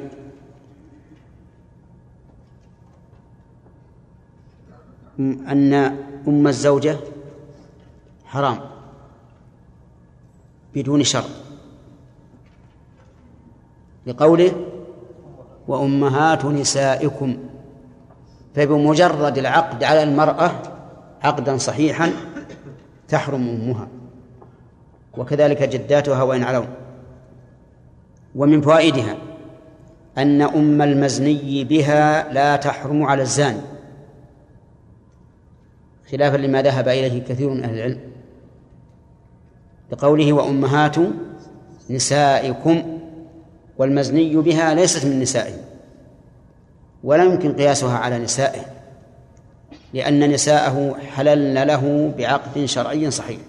[5.20, 5.74] أن
[6.28, 6.98] أم الزوجة
[8.26, 8.69] حرام.
[10.76, 11.30] بدون شرط
[14.08, 14.52] لقوله
[15.68, 17.38] وأمهات نسائكم.
[18.56, 20.52] فبمجرد العقد على المرأة
[21.22, 22.12] عقدا صحيحا
[23.08, 23.88] تحرم أمها.
[25.18, 26.66] وكذلك جداتها وإن علوا.
[28.36, 29.18] ومن فوائدها
[30.18, 33.62] أن أم المزني بها لا تحرم على الزاني.
[36.12, 38.09] خلافا لما ذهب إليه كثير من أهل العلم.
[39.92, 40.96] بقوله وأمهات
[41.90, 43.00] نسائكم
[43.78, 45.54] والمزني بها ليست من نسائه
[47.04, 48.62] ولا يمكن قياسها على نسائه
[49.94, 53.40] لأن نساءه حللن له بعقد شرعي صحيح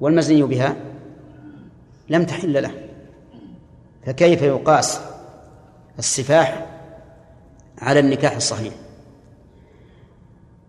[0.00, 0.76] والمزني بها
[2.08, 2.70] لم تحل له
[4.06, 5.00] فكيف يقاس
[5.98, 6.66] السفاح
[7.78, 8.72] على النكاح الصحيح؟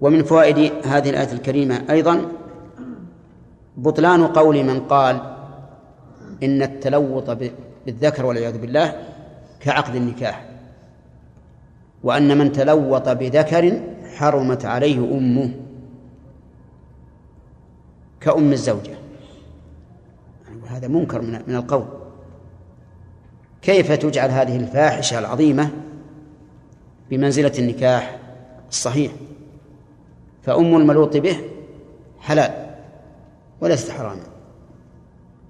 [0.02, 2.32] ومن فوائد هذه الآية الكريمة أيضا
[3.78, 5.38] بطلان قول من قال
[6.44, 7.30] إن التلوط
[7.86, 9.04] بالذكر والعياذ بالله
[9.60, 10.46] كعقد النكاح
[12.04, 13.82] وأن من تلوط بذكر
[14.16, 15.52] حرمت عليه أمه
[18.22, 18.98] كأم الزوجة.
[20.68, 21.86] هذا منكر من من القول.
[23.62, 25.70] كيف تجعل هذه الفاحشة العظيمة
[27.10, 28.20] بمنزلة النكاح
[28.70, 29.12] الصحيح؟
[30.44, 31.38] فأم الملوط به
[32.20, 32.67] حلال.
[33.62, 34.24] وليست حراما.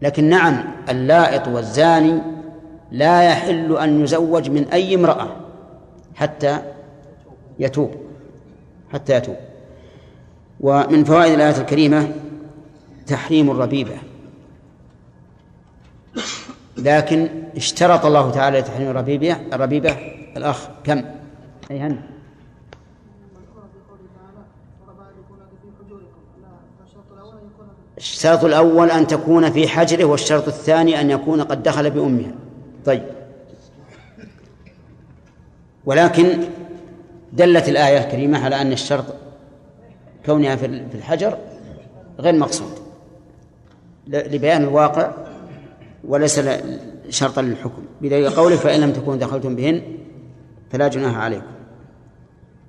[0.02, 2.22] لكن نعم اللائط والزاني
[2.92, 5.28] لا يحل أن يزوج من أي امرأة
[6.16, 6.60] حتى
[7.60, 7.96] يتوب
[8.94, 9.36] حتى يتوب.
[10.60, 12.12] ومن فوائد الآية الكريمة
[13.08, 13.98] تحريم الربيبة.
[16.78, 19.98] لكن اشترط الله تعالى لتحريم الربيبة الربيبة
[20.38, 21.02] الأخ كم؟
[21.72, 21.98] أي
[27.98, 32.32] الشرط الأول أن تكون في حجره والشرط الثاني أن يكون قد دخل بأمها.
[32.86, 33.04] طيب.
[35.86, 36.40] ولكن
[37.34, 39.06] دلت الآية الكريمة على أن الشرط
[40.26, 41.38] كونها في الحجر
[42.20, 42.72] غير مقصود.
[44.08, 45.12] لبيان الواقع
[46.08, 46.42] وليس
[47.10, 47.82] شرطا للحكم.
[48.02, 49.82] بدليل قوله فإن لم تكونوا دخلتم بهن
[50.72, 51.52] فلا جناح عليكم.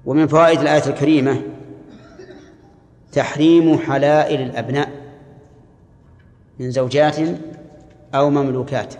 [0.06, 1.42] ومن فوائد الآية الكريمة
[3.12, 5.07] تحريم حلائل الأبناء.
[6.59, 7.16] من زوجات
[8.14, 8.94] أو مملوكات.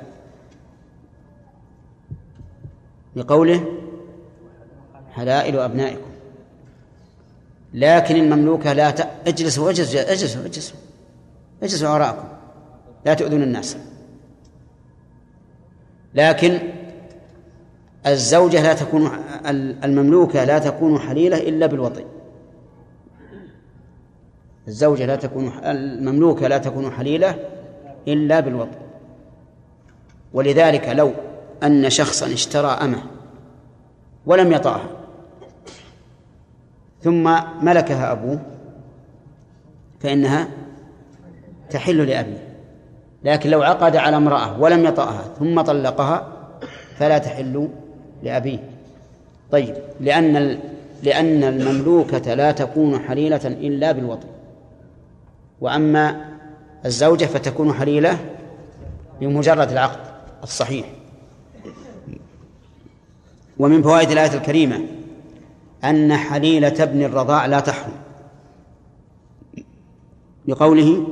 [3.17, 3.65] بقوله
[5.13, 6.09] حلائل أبنائكم.
[7.75, 9.09] لكن المملوكة لا ت...
[9.27, 10.77] اجلسوا اجلسوا اجلسوا اجلسوا
[11.63, 12.29] اجلسوا وراءكم
[13.07, 13.77] لا تؤذون الناس.
[16.15, 16.59] لكن
[18.07, 19.11] الزوجة لا تكون
[19.85, 22.05] المملوكة لا تكون حليلة إلا بالوطي.
[24.69, 27.35] الزوجة لا تكون المملوكة لا تكون حليلة
[28.09, 28.79] إلا بالوطي
[30.33, 31.13] ولذلك لو
[31.63, 33.03] أن شخصا اشترى أمة
[34.27, 34.89] ولم يطأها
[37.03, 38.41] ثم ملكها أبوه
[40.01, 40.49] فإنها
[41.71, 42.49] تحل لأبيه.
[43.25, 46.29] لكن لو عقد على امرأة ولم يطأها ثم طلقها
[46.97, 47.69] فلا تحل
[48.23, 48.59] لأبيه.
[49.51, 50.59] طيب لأن
[51.03, 54.38] لأن المملوكة لا تكون حليلة إلا بالوطي
[55.61, 56.29] وأما
[56.87, 58.19] الزوجة فتكون حليلة
[59.21, 60.01] بمجرد العقد
[60.43, 60.93] الصحيح.
[63.59, 64.81] ومن فوائد الآية الكريمة
[65.85, 67.93] أن حليلة ابن الرضاع لا تحرم.
[70.47, 71.07] بقوله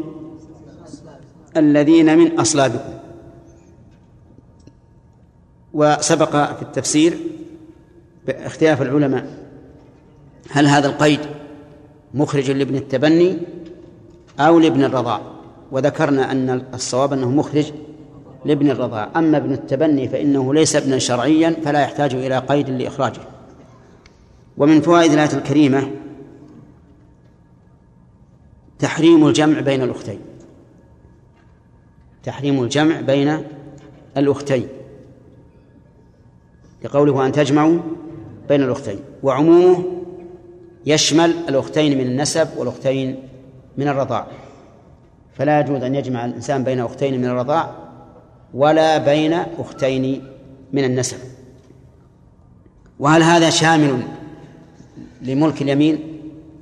[1.57, 2.97] الذين من أصلابكم.
[5.75, 7.19] وسبق في التفسير
[8.27, 9.27] باختلاف العلماء
[10.51, 11.21] هل هذا القيد
[12.15, 13.39] مخرج لابن التبني
[14.41, 15.21] أو لابن الرضاع.
[15.73, 17.73] وذكرنا أن الصواب أنه مخرج
[18.45, 19.11] لابن الرضاع.
[19.17, 23.21] أما ابن التبني فإنه ليس ابنا شرعيا فلا يحتاج إلى قيد لإخراجه.
[24.57, 25.91] ومن فوائد الآية الكريمة
[28.79, 30.19] تحريم الجمع بين الأختين.
[32.23, 33.43] تحريم الجمع بين
[34.17, 34.69] الأختين.
[36.85, 37.79] لقوله أن تجمعوا
[38.49, 38.99] بين الأختين.
[39.23, 39.85] وعمومه
[40.87, 43.26] يشمل الأختين من النسب والأختين
[43.77, 44.27] من الرضاع.
[45.39, 47.71] فلا يجوز أن يجمع الإنسان بين أختين من الرضاع
[48.55, 50.25] ولا بين أختين
[50.73, 51.19] من النسب.
[52.99, 54.03] وهل هذا شامل
[55.23, 55.99] لملك اليمين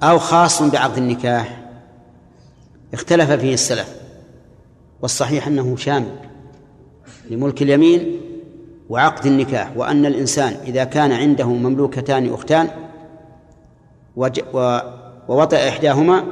[0.03, 1.65] أو خاص بعقد النكاح؟
[2.95, 3.95] اختلف فيه السلف
[5.03, 6.17] والصحيح أنه شامل
[7.31, 8.21] لملك اليمين
[8.89, 12.69] وعقد النكاح وأن الإنسان إذا كان عنده مملوكتان أختان
[15.29, 16.25] ووطئ إحداهما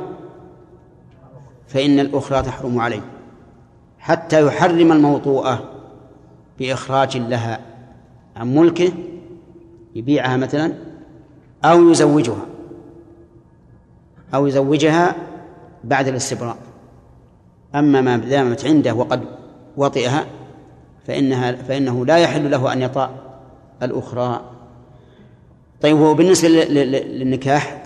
[1.72, 3.00] فإن الأخرى تحرم عليه
[3.98, 5.70] حتى يحرم الموطوءة
[6.58, 7.60] بإخراج لها
[8.36, 8.92] عن ملكه
[9.94, 10.74] يبيعها مثلا
[11.64, 12.46] أو يزوجها
[14.34, 15.16] أو يزوجها
[15.84, 16.56] بعد الاستبراء.
[17.74, 19.20] أما ما دامت عنده وقد
[19.76, 20.26] وطئها
[21.06, 23.10] فإنها فإنه لا يحل له أن يطأ
[23.82, 24.40] الأخرى.
[25.82, 27.81] طيب وبالنسبة للنكاح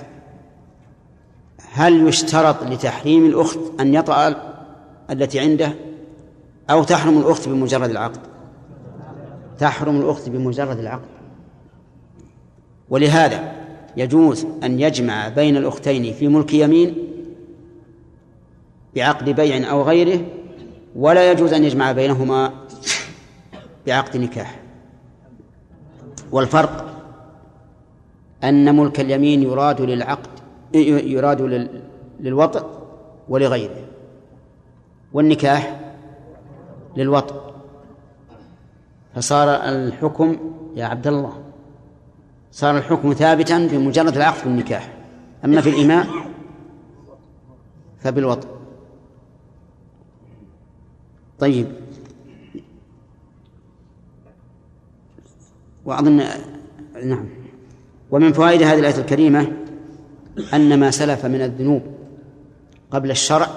[1.76, 4.36] هل يشترط لتحريم الأخت أن يطأ
[5.10, 5.72] التي عنده
[6.70, 8.20] أو تحرم الأخت بمجرد العقد؟
[9.58, 11.08] تحرم الأخت بمجرد العقد.
[12.90, 13.52] ولهذا
[13.96, 16.94] يجوز أن يجمع بين الأختين في ملك يمين
[18.94, 20.20] بعقد بيع أو غيره
[20.96, 22.52] ولا يجوز أن يجمع بينهما
[23.86, 24.60] بعقد نكاح.
[26.32, 27.02] والفرق
[28.44, 30.45] أن ملك اليمين يراد للعقد
[30.76, 31.68] يراد
[32.20, 32.66] للوطء
[33.28, 33.84] ولغيره
[35.12, 35.80] والنكاح
[36.96, 37.54] للوطء
[39.14, 40.36] فصار الحكم
[40.76, 41.32] يا عبد الله
[42.52, 44.92] صار الحكم ثابتا بمجرد العقد بالنكاح
[45.44, 46.06] أما في الإماء
[48.00, 48.48] فبالوطء
[51.38, 51.66] طيب.
[55.84, 56.22] وأظن
[57.04, 57.28] نعم.
[58.10, 59.52] ومن فوائد هذه الآية الكريمة
[60.54, 61.82] أن ما سلف من الذنوب
[62.90, 63.48] قبل الشرع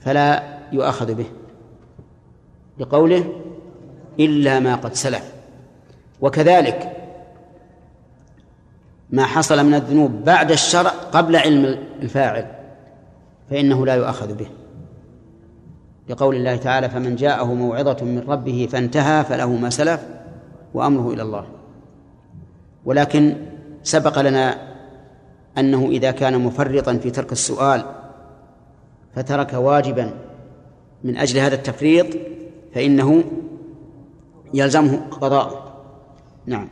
[0.00, 0.42] فلا
[0.72, 1.26] يؤاخذ به.
[2.78, 3.32] لقوله
[4.20, 5.32] إلا ما قد سلف.
[6.20, 6.92] وكذلك
[9.10, 12.46] ما حصل من الذنوب بعد الشرع قبل علم الفاعل
[13.50, 14.48] فإنه لا يؤاخذ به.
[16.08, 20.00] لقول الله تعالى فمن جاءه موعظة من ربه فانتهى فله ما سلف
[20.74, 21.46] وأمره إلى الله.
[22.84, 23.36] ولكن
[23.82, 24.75] سبق لنا
[25.58, 27.84] أنه إذا كان مفرطا في ترك السؤال
[29.14, 30.10] فترك واجبا
[31.04, 32.06] من أجل هذا التفريط
[32.74, 33.24] فإنه
[34.54, 35.76] يلزمه قضاء.
[36.46, 36.68] نعم.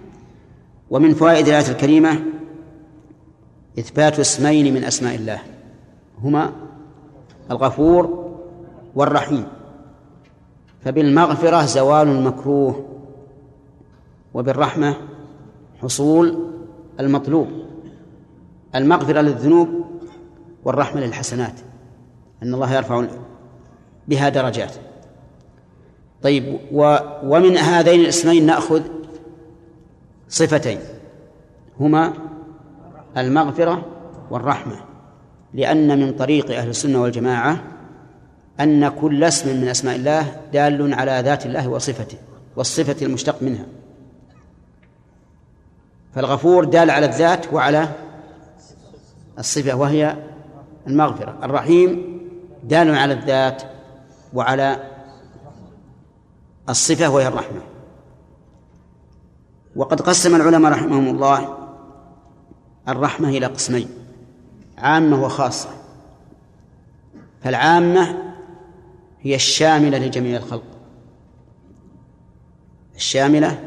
[0.90, 2.18] ومن فوائد الآية الكريمة
[3.78, 5.38] إثبات اسمين من أسماء الله
[6.22, 6.52] هما
[7.50, 8.34] الغفور
[8.94, 9.46] والرحيم.
[10.84, 12.84] فبالمغفرة زوال المكروه
[14.34, 14.96] وبالرحمة
[15.82, 16.50] حصول
[17.00, 17.63] المطلوب.
[18.74, 19.68] المغفرة للذنوب
[20.64, 21.60] والرحمة للحسنات
[22.42, 23.04] أن الله يرفع
[24.08, 24.74] بها درجات.
[26.22, 28.82] طيب و ومن هذين الاسمين نأخذ
[30.28, 30.78] صفتين
[31.80, 32.12] هما
[33.16, 33.86] المغفرة
[34.30, 34.76] والرحمة
[35.54, 37.62] لأن من طريق أهل السنة والجماعة
[38.60, 42.18] أن كل اسم من أسماء الله دال على ذات الله وصفته
[42.56, 43.66] والصفة المشتق منها.
[46.14, 47.88] فالغفور دال على الذات وعلى
[49.38, 50.16] الصفة وهي
[50.86, 51.38] المغفرة.
[51.42, 52.20] الرحيم
[52.64, 53.62] دال على الذات
[54.34, 54.90] وعلى
[56.68, 57.60] الصفة وهي الرحمة.
[59.76, 61.58] وقد قسم العلماء رحمهم الله
[62.88, 63.88] الرحمة إلى قسمين
[64.78, 65.68] عامة وخاصة.
[67.42, 68.18] فالعامة
[69.20, 70.64] هي الشاملة لجميع الخلق.
[72.96, 73.64] الشاملة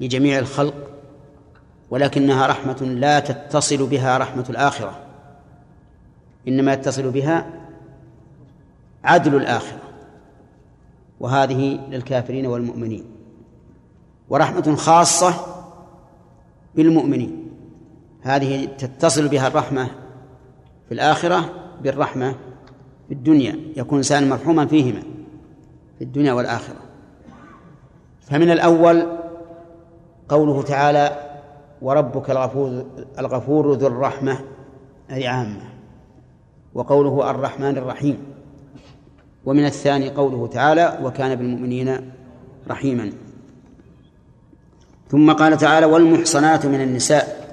[0.00, 0.74] لجميع الخلق
[1.90, 5.05] ولكنها رحمة لا تتصل بها رحمة الآخرة.
[6.48, 7.46] إنما يتصل بها
[9.04, 9.80] عدل الآخرة
[11.20, 13.04] وهذه للكافرين والمؤمنين.
[14.28, 15.34] ورحمة خاصة
[16.74, 17.48] بالمؤمنين
[18.22, 19.86] هذه تتصل بها الرحمة
[20.88, 21.52] في الآخرة
[21.82, 22.34] بالرحمة
[23.08, 25.02] في الدنيا يكون إنسان مرحوما فيهما
[25.98, 26.76] في الدنيا والآخرة.
[28.20, 29.06] فمن الأول
[30.28, 31.22] قوله تعالى
[31.82, 32.86] وربك الغفور
[33.18, 34.38] الغفور ذو الرحمة
[35.10, 35.75] أي عامة.
[36.76, 38.18] وقوله الرحمن الرحيم.
[39.44, 42.10] ومن الثاني قوله تعالى وكان بالمؤمنين
[42.68, 43.12] رحيما.
[45.10, 47.46] ثم قال تعالى والمحصنات من النساء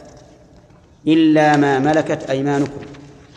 [1.07, 2.81] إلا ما ملكت أيمانكم.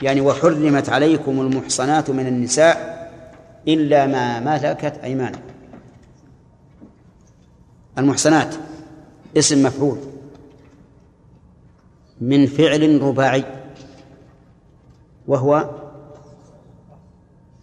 [0.03, 3.11] يعني وحرمت عليكم المحصنات من النساء
[3.69, 5.41] إلا ما ملكت أيمانكم.
[7.99, 8.55] المحصنات
[9.37, 9.99] اسم مفعول
[12.21, 13.45] من فعل رباعي
[15.27, 15.71] وهو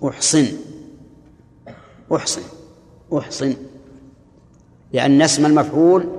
[0.03, 0.47] أحصن.
[2.15, 2.41] أحصن.
[3.17, 3.55] أحصن.
[4.93, 6.09] لأن اسم المفعول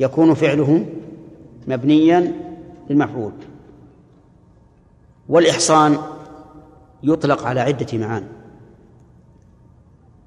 [0.00, 0.86] يكون فعله
[1.68, 2.32] مبنيا
[2.90, 3.32] للمفعول.
[5.28, 5.98] والإحصان
[7.02, 8.26] يطلق على عدة معاني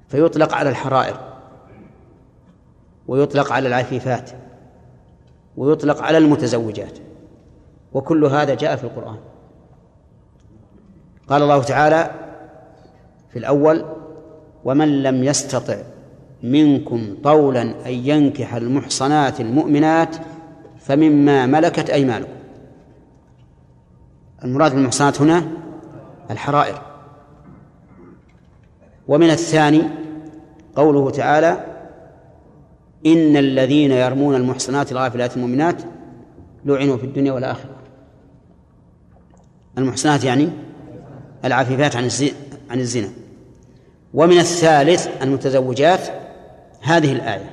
[0.08, 1.16] فيطلق على الحرائر.
[3.08, 4.30] ويطلق على العفيفات.
[5.56, 6.98] ويطلق على المتزوجات.
[7.92, 9.18] وكل هذا جاء في القرآن.
[11.28, 12.29] قال الله تعالى
[13.30, 13.84] في الأول
[14.64, 15.76] ومن لم يستطع
[16.42, 20.16] منكم طولا أن ينكح المحصنات المؤمنات
[20.78, 22.32] فمما ملكت أيمانكم.
[24.44, 25.48] المراد بالمحصنات هنا
[26.30, 26.82] الحرائر.
[29.08, 29.82] ومن الثاني
[30.76, 31.64] قوله تعالى
[33.06, 35.82] إن الذين يرمون المحصنات الغافلات المؤمنات
[36.64, 37.70] لعنوا في الدنيا والآخرة.
[39.78, 40.48] المحصنات يعني
[41.44, 42.04] العفيفات عن
[42.70, 43.08] عن الزنا.
[44.14, 46.00] ومن الثالث المتزوجات
[46.80, 47.50] هذه الآية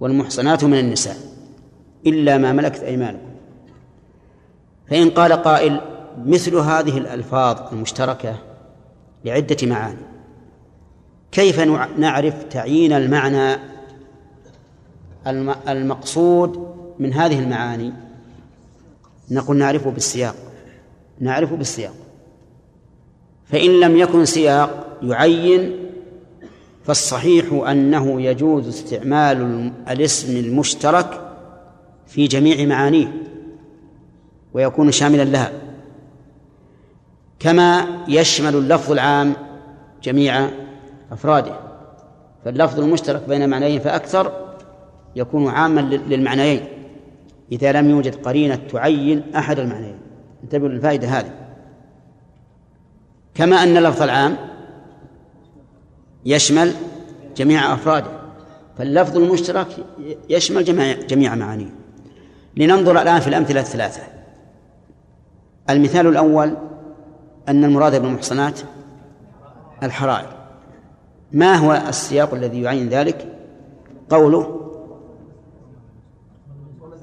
[0.00, 1.16] والمحصنات من النساء
[2.06, 3.30] إلا ما ملكت أيمانكم.
[4.90, 5.80] فإن قال قائل
[6.24, 8.36] مثل هذه الألفاظ المشتركة
[9.24, 9.98] لعدة معاني.
[11.32, 11.60] كيف
[11.98, 13.60] نعرف تعيين المعنى
[15.68, 17.92] المقصود من هذه المعاني؟
[19.30, 20.34] نقول نعرفه بالسياق.
[21.20, 21.94] نعرفه بالسياق.
[23.52, 25.76] فإن لم يكن سياق يعين
[26.84, 31.20] فالصحيح أنه يجوز استعمال الاسم المشترك
[32.06, 33.12] في جميع معانيه
[34.54, 35.52] ويكون شاملا لها.
[37.38, 39.32] كما يشمل اللفظ العام
[40.02, 40.48] جميع
[41.12, 41.52] أفراده.
[42.44, 44.32] فاللفظ المشترك بين معنيين فأكثر
[45.16, 46.60] يكون عاما للمعنيين.
[47.52, 49.98] إذا لم يوجد قرينة تعين أحد المعنيين.
[50.44, 51.49] انتبهوا للفائدة هذه.
[53.40, 54.36] كما أن اللفظ العام
[56.26, 56.72] يشمل
[57.36, 58.10] جميع أفراده
[58.78, 59.66] فاللفظ المشترك
[60.28, 60.64] يشمل
[61.06, 61.74] جميع معانيه.
[62.56, 64.02] لننظر الآن في الأمثلة الثلاثة.
[65.70, 66.56] المثال الأول
[67.48, 68.60] أن المراد بالمحصنات
[69.82, 70.36] الحرائر.
[71.32, 73.36] ما هو السياق الذي يعين ذلك؟
[74.10, 74.60] قوله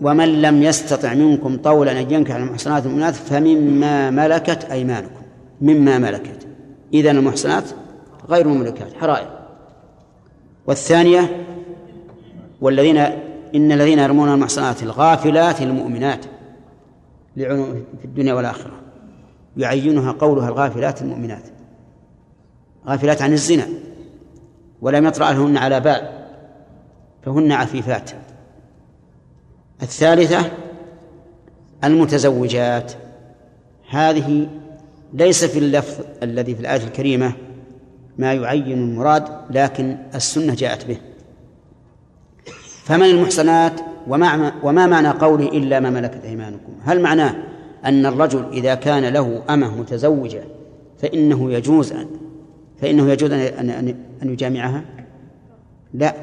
[0.01, 5.16] ومن لم يستطع منكم طولا أن ينكح المحصنات المؤمنات فمما ملكت أيمانكم.
[5.61, 6.47] مما ملكت.
[6.93, 7.63] إذا المحصنات
[8.29, 9.37] غير مملكات حرائر.
[10.67, 11.45] والثانية
[12.61, 12.97] والذين
[13.55, 16.25] إن الذين يرمون المحصنات الغافلات المؤمنات
[17.35, 18.71] في الدنيا والآخرة
[19.57, 21.43] يعينها قولها الغافلات المؤمنات.
[22.87, 23.67] غافلات عن الزنا
[24.81, 26.27] ولم يطرأ لهن على بال
[27.25, 28.11] فهن عفيفات.
[29.81, 30.51] الثالثة
[31.83, 32.93] المتزوجات.
[33.89, 34.47] هذه
[35.13, 37.33] ليس في اللفظ الذي في الآية الكريمة
[38.17, 40.97] ما يعين المراد لكن السنة جاءت به.
[42.83, 47.35] فمن المحصنات وما, وما معنى قوله إلا ما ملكت أيمانكم؟ هل معناه
[47.85, 50.43] أن الرجل إذا كان له أمة متزوجة
[51.01, 52.07] فإنه يجوز أن
[52.81, 54.83] فإنه يجوز أن أن أن يجامعها؟
[55.93, 56.15] لا.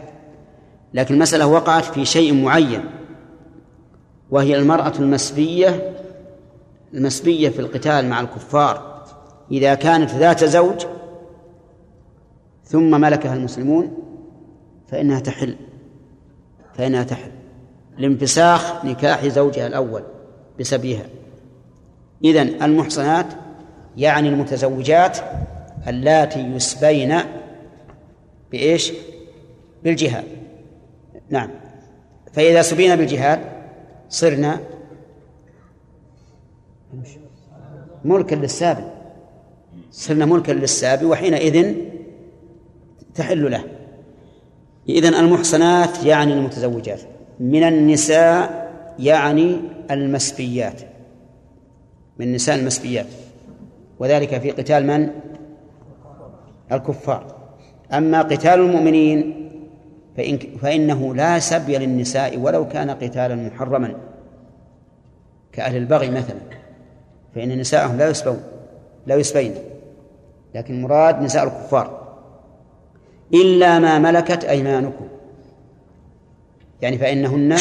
[0.94, 2.85] لكن المسألة وقعت في شيء معين
[4.31, 5.94] وهي المرأة المسبية
[6.95, 9.05] المسبية في القتال مع الكفار
[9.51, 10.87] إذا كانت ذات زوج
[12.65, 13.99] ثم ملكها المسلمون
[14.89, 15.57] فإنها تحل
[16.75, 17.31] فإنها تحل
[17.99, 20.03] لانفساخ نكاح زوجها الأول
[20.61, 21.07] بسبيها.
[22.25, 23.27] إذن المحصنات
[23.97, 25.19] يعني المتزوجات
[25.89, 27.19] اللاتي يسبين
[28.53, 28.93] بإيش؟
[29.85, 30.25] بالجهاد.
[31.31, 31.51] نعم.
[32.33, 33.41] فإذا سبينا بالجهاد
[34.09, 34.61] صرنا
[38.05, 38.85] ملكا للسابي.
[39.91, 41.75] صرنا ملكا للسابي وحينئذ
[43.15, 43.65] تحل له.
[44.89, 47.01] إذن المحصنات يعني المتزوجات.
[47.41, 49.61] من النساء يعني
[49.91, 50.81] المسبيات.
[52.19, 53.07] من النساء المسبيات.
[53.99, 55.11] وذلك في قتال من؟
[56.73, 57.37] الكفار.
[57.93, 59.51] أما قتال المؤمنين
[60.16, 63.95] فإن فإنه لا سبي للنساء ولو كان قتالا محرما.
[65.53, 66.54] كأهل البغي مثلا.
[67.35, 68.43] فإن نساءهم لا يسبون
[69.06, 69.55] لا يسبين.
[70.55, 72.05] لكن المراد نساء الكفار.
[73.35, 75.09] إلا ما ملكت أيمانكم.
[76.82, 77.56] يعني فإنهن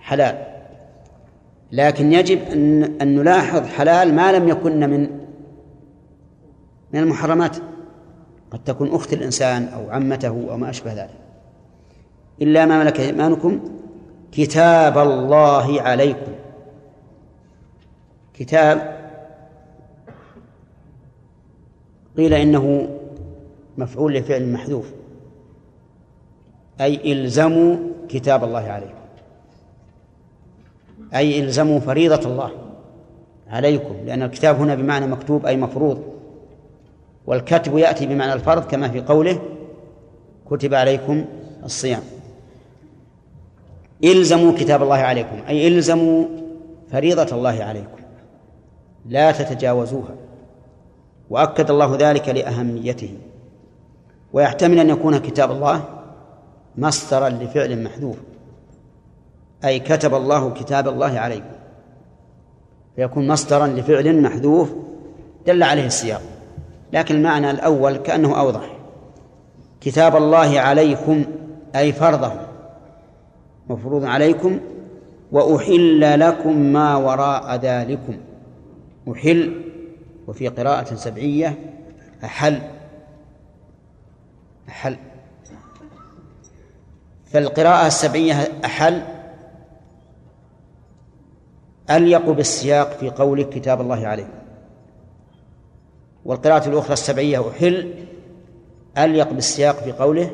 [0.00, 0.46] حلال.
[1.72, 5.00] لكن يجب أن أن نلاحظ حلال ما لم يكن من
[6.92, 7.56] من المحرمات.
[8.50, 11.20] قد تكون أخت الإنسان أو عمته أو ما أشبه ذلك.
[12.42, 13.60] إلا ما ملك أيمانكم
[14.32, 16.32] كتاب الله عليكم.
[18.34, 19.04] كتاب
[22.16, 22.88] قيل إنه
[23.78, 24.92] مفعول لفعل محذوف
[26.80, 27.76] أي إلزموا
[28.08, 29.04] كتاب الله عليكم
[31.14, 32.50] أي إلزموا فريضة الله
[33.48, 36.02] عليكم لأن الكتاب هنا بمعنى مكتوب أي مفروض
[37.26, 39.40] والكتب يأتي بمعنى الفرض كما في قوله
[40.50, 41.24] كتب عليكم
[41.64, 42.02] الصيام.
[44.04, 46.24] إلزموا كتاب الله عليكم أي إلزموا
[46.92, 48.03] فريضة الله عليكم.
[49.06, 50.14] لا تتجاوزوها.
[51.30, 53.18] وأكد الله ذلك لأهميته.
[54.32, 55.84] ويحتمل أن يكون كتاب الله
[56.78, 58.16] مصدرا لفعل محذوف.
[59.64, 61.54] أي كتب الله كتاب الله عليكم.
[62.96, 64.72] فيكون مصدرا لفعل محذوف
[65.46, 66.22] دل عليه السياق.
[66.92, 68.76] لكن المعنى الأول كأنه أوضح.
[69.80, 71.24] كتاب الله عليكم
[71.76, 72.32] أي فرضه.
[73.68, 74.60] مفروض عليكم.
[75.32, 78.16] وأحل لكم ما وراء ذلكم.
[79.12, 79.62] أحل
[80.26, 81.58] وفي قراءة سبعية
[82.24, 82.58] أحل
[84.68, 84.96] أحل.
[87.24, 89.02] فالقراءة السبعية أحل.
[91.90, 94.28] أليق بالسياق في قوله كتاب الله عليه.
[96.24, 97.94] والقراءة الأخرى السبعية أحل.
[98.98, 100.30] أليق بالسياق في قوله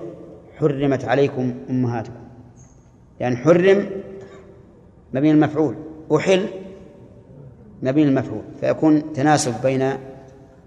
[0.58, 2.20] حرمت عليكم أمهاتكم.
[3.20, 3.90] يعني حرم
[5.12, 5.76] مبين المفعول.
[6.16, 6.48] أحل.
[7.82, 9.92] مبين المفعول فيكون تناسب بين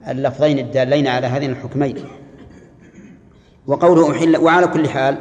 [0.07, 1.95] اللفظين الدالين على هذين الحكمين.
[3.67, 5.17] وقوله أحل وعلى كل حال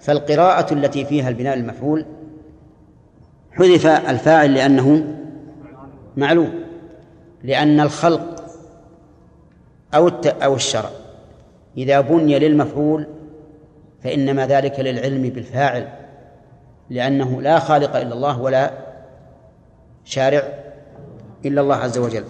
[0.00, 2.04] فالقراءة التي فيها البناء المفعول
[3.52, 5.04] حذف الفاعل لأنه
[6.16, 6.52] معلوم
[7.42, 8.44] لأن الخلق
[9.94, 10.90] أو أو الشرع
[11.76, 13.06] إذا بني للمفعول
[14.04, 15.88] فإنما ذلك للعلم بالفاعل
[16.90, 18.70] لأنه لا خالق إلا الله ولا
[20.04, 20.42] شارع
[21.44, 22.24] إلا الله عز وجل.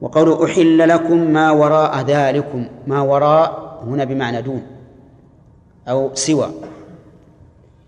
[0.00, 4.62] وقوله أحل لكم ما وراء ذلكم ما وراء هنا بمعنى دون
[5.88, 6.50] أو سوى.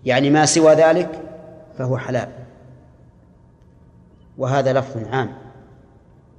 [0.05, 1.21] يعني ما سوى ذلك
[1.77, 2.29] فهو حلال.
[4.37, 5.33] وهذا لفظ عام.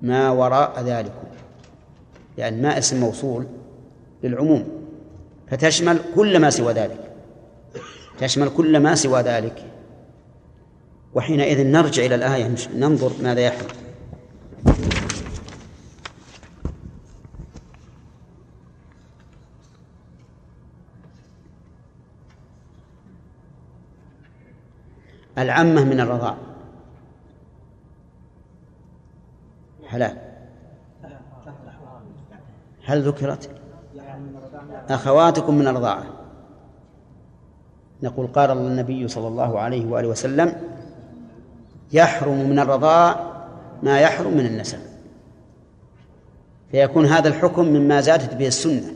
[0.02, 1.26] ما وراء ذلكم.
[2.38, 3.46] يعني ما اسم موصول
[4.22, 4.68] للعموم.
[5.50, 7.10] فتشمل كل ما سوى ذلك.
[8.18, 9.71] تشمل كل ما سوى ذلك.
[11.14, 13.82] وحينئذ نرجع إلى الآية ننظر ماذا يحدث.
[25.38, 26.36] العمة من الرضاع.
[29.86, 30.16] حلال.
[32.84, 33.50] هل ذكرت؟
[34.88, 36.04] أخواتكم من الرضاعة.
[38.02, 40.71] نقول قال النبي صلى الله عليه وآله وسلم
[41.92, 43.32] يحرم من الرضاع
[43.82, 44.78] ما يحرم من النسب.
[46.70, 48.94] فيكون هذا الحكم مما زادت به السنة.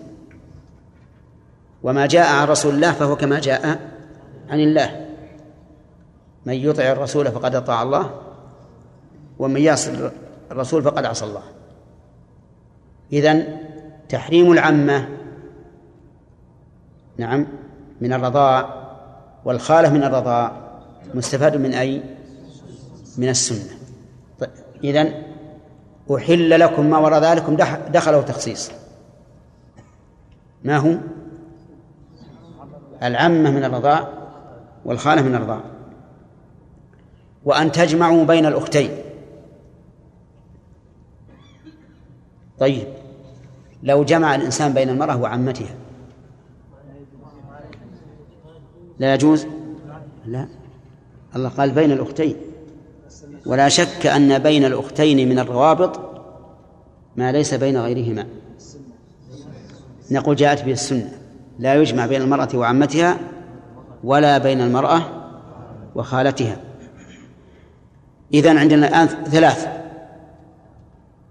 [1.83, 3.81] وما جاء عن رسول الله فهو كما جاء
[4.51, 5.07] عن الله.
[6.47, 8.11] من يطع الرسول فقد أطاع الله
[9.39, 9.89] ومن يعص
[10.51, 11.43] الرسول فقد عصى الله.
[13.13, 13.59] إذن
[14.09, 15.09] تحريم العمة
[17.19, 17.47] نعم
[18.01, 18.87] من الرضاع
[19.45, 20.53] والخالة من الرضاع
[21.15, 22.03] مستفاد من أي؟
[23.19, 23.79] من السنة.
[24.41, 24.51] طيب
[24.85, 25.23] إذن
[26.15, 27.57] أحل لكم ما وراء ذلكم
[27.93, 28.71] دخله تخصيص.
[30.65, 30.95] ما هو؟
[33.03, 34.09] العمة من الرضاع
[34.85, 35.61] والخالة من الرضاع.
[37.45, 38.91] وأن تجمعوا بين الأختين.
[42.59, 42.87] طيب
[43.83, 45.75] لو جمع الإنسان بين المرأة وعمتها
[48.99, 49.47] لا يجوز؟
[50.27, 50.49] لا.
[51.37, 52.37] الله قال بين الأختين.
[53.47, 56.01] ولا شك أن بين الأختين من الروابط
[57.17, 58.27] ما ليس بين غيرهما.
[60.11, 61.13] نقول جاءت به السنة.
[61.59, 63.19] لا يجمع بين المرأة وعمتها
[64.05, 65.03] ولا بين المرأة
[65.95, 66.57] وخالتها.
[68.35, 69.69] إذن عندنا الآن ثلاث.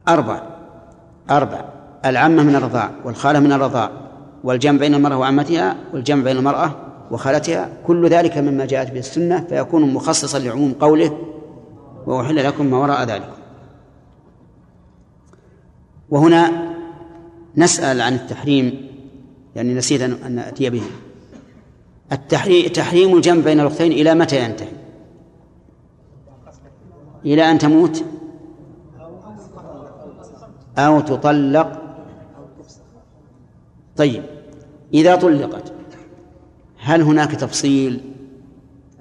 [0.08, 0.44] أربع.
[1.30, 1.66] أربع.
[2.06, 3.92] العمة من الرضاع والخالة من الرضاع
[4.44, 6.72] والجمع بين المرأة وعمتها والجمع بين المرأة
[7.12, 7.70] وخالتها.
[7.88, 11.35] كل ذلك مما جاءت به السنة فيكون مخصصا لعموم قوله
[12.06, 13.34] وأحل لكم ما وراء ذلك.
[16.10, 16.76] وهنا
[17.58, 18.88] نسأل عن التحريم
[19.56, 20.84] يعني نسيت أن نأتي به.
[22.12, 24.72] التحريم تحريم الجمع بين الأختين إلى متى ينتهي؟
[27.26, 28.06] إلى أن تموت؟
[30.78, 31.82] أو تطلق؟
[33.98, 34.24] طيب
[34.94, 35.74] إذا طلقت
[36.78, 38.02] هل هناك تفصيل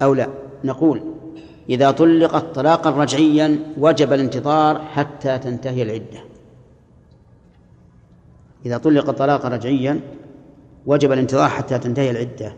[0.01, 0.27] أو لا؟
[0.63, 1.14] نقول
[1.69, 6.19] إذا طلقت طلاقا رجعيا وجب الانتظار حتى تنتهي العدة.
[8.65, 9.99] إذا طلق طلاقا رجعيا
[10.85, 12.53] وجب الانتظار حتى تنتهي العدة.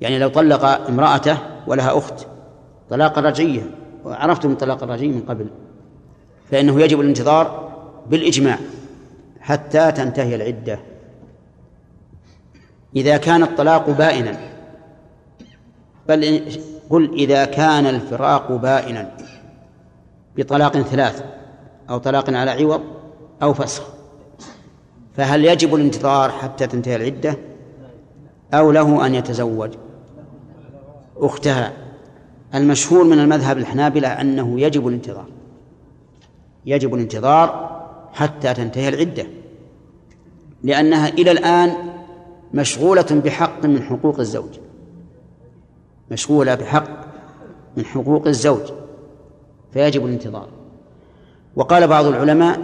[0.00, 2.26] يعني لو طلق امرأته ولها أخت
[2.90, 3.70] طلاقا رجعيا
[4.04, 5.46] وعرفتم الطلاق الرجعي من قبل
[6.50, 7.72] فإنه يجب الانتظار
[8.10, 8.58] بالإجماع
[9.40, 10.78] حتى تنتهي العدة.
[12.96, 14.38] إذا كان الطلاق بائنا
[16.08, 16.42] بل
[16.90, 19.16] قل إذا كان الفراق بائنا
[20.36, 21.24] بطلاق ثلاث
[21.90, 22.80] أو طلاق على عوض
[23.42, 23.82] أو فسخ
[25.16, 27.38] فهل يجب الانتظار حتى تنتهي العدة
[28.54, 29.70] أو له أن يتزوج؟
[31.16, 31.72] أختها
[32.54, 35.26] المشهور من المذهب الحنابلة أنه يجب الانتظار
[36.66, 37.76] يجب الانتظار
[38.12, 39.26] حتى تنتهي العدة
[40.62, 41.72] لأنها إلى الآن
[42.54, 44.58] مشغولة بحق من حقوق الزوج.
[46.10, 46.88] مشغولة بحق
[47.76, 48.72] من حقوق الزوج
[49.72, 50.48] فيجب الانتظار.
[51.56, 52.60] وقال بعض العلماء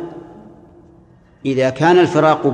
[1.47, 2.47] إذا كان الفراق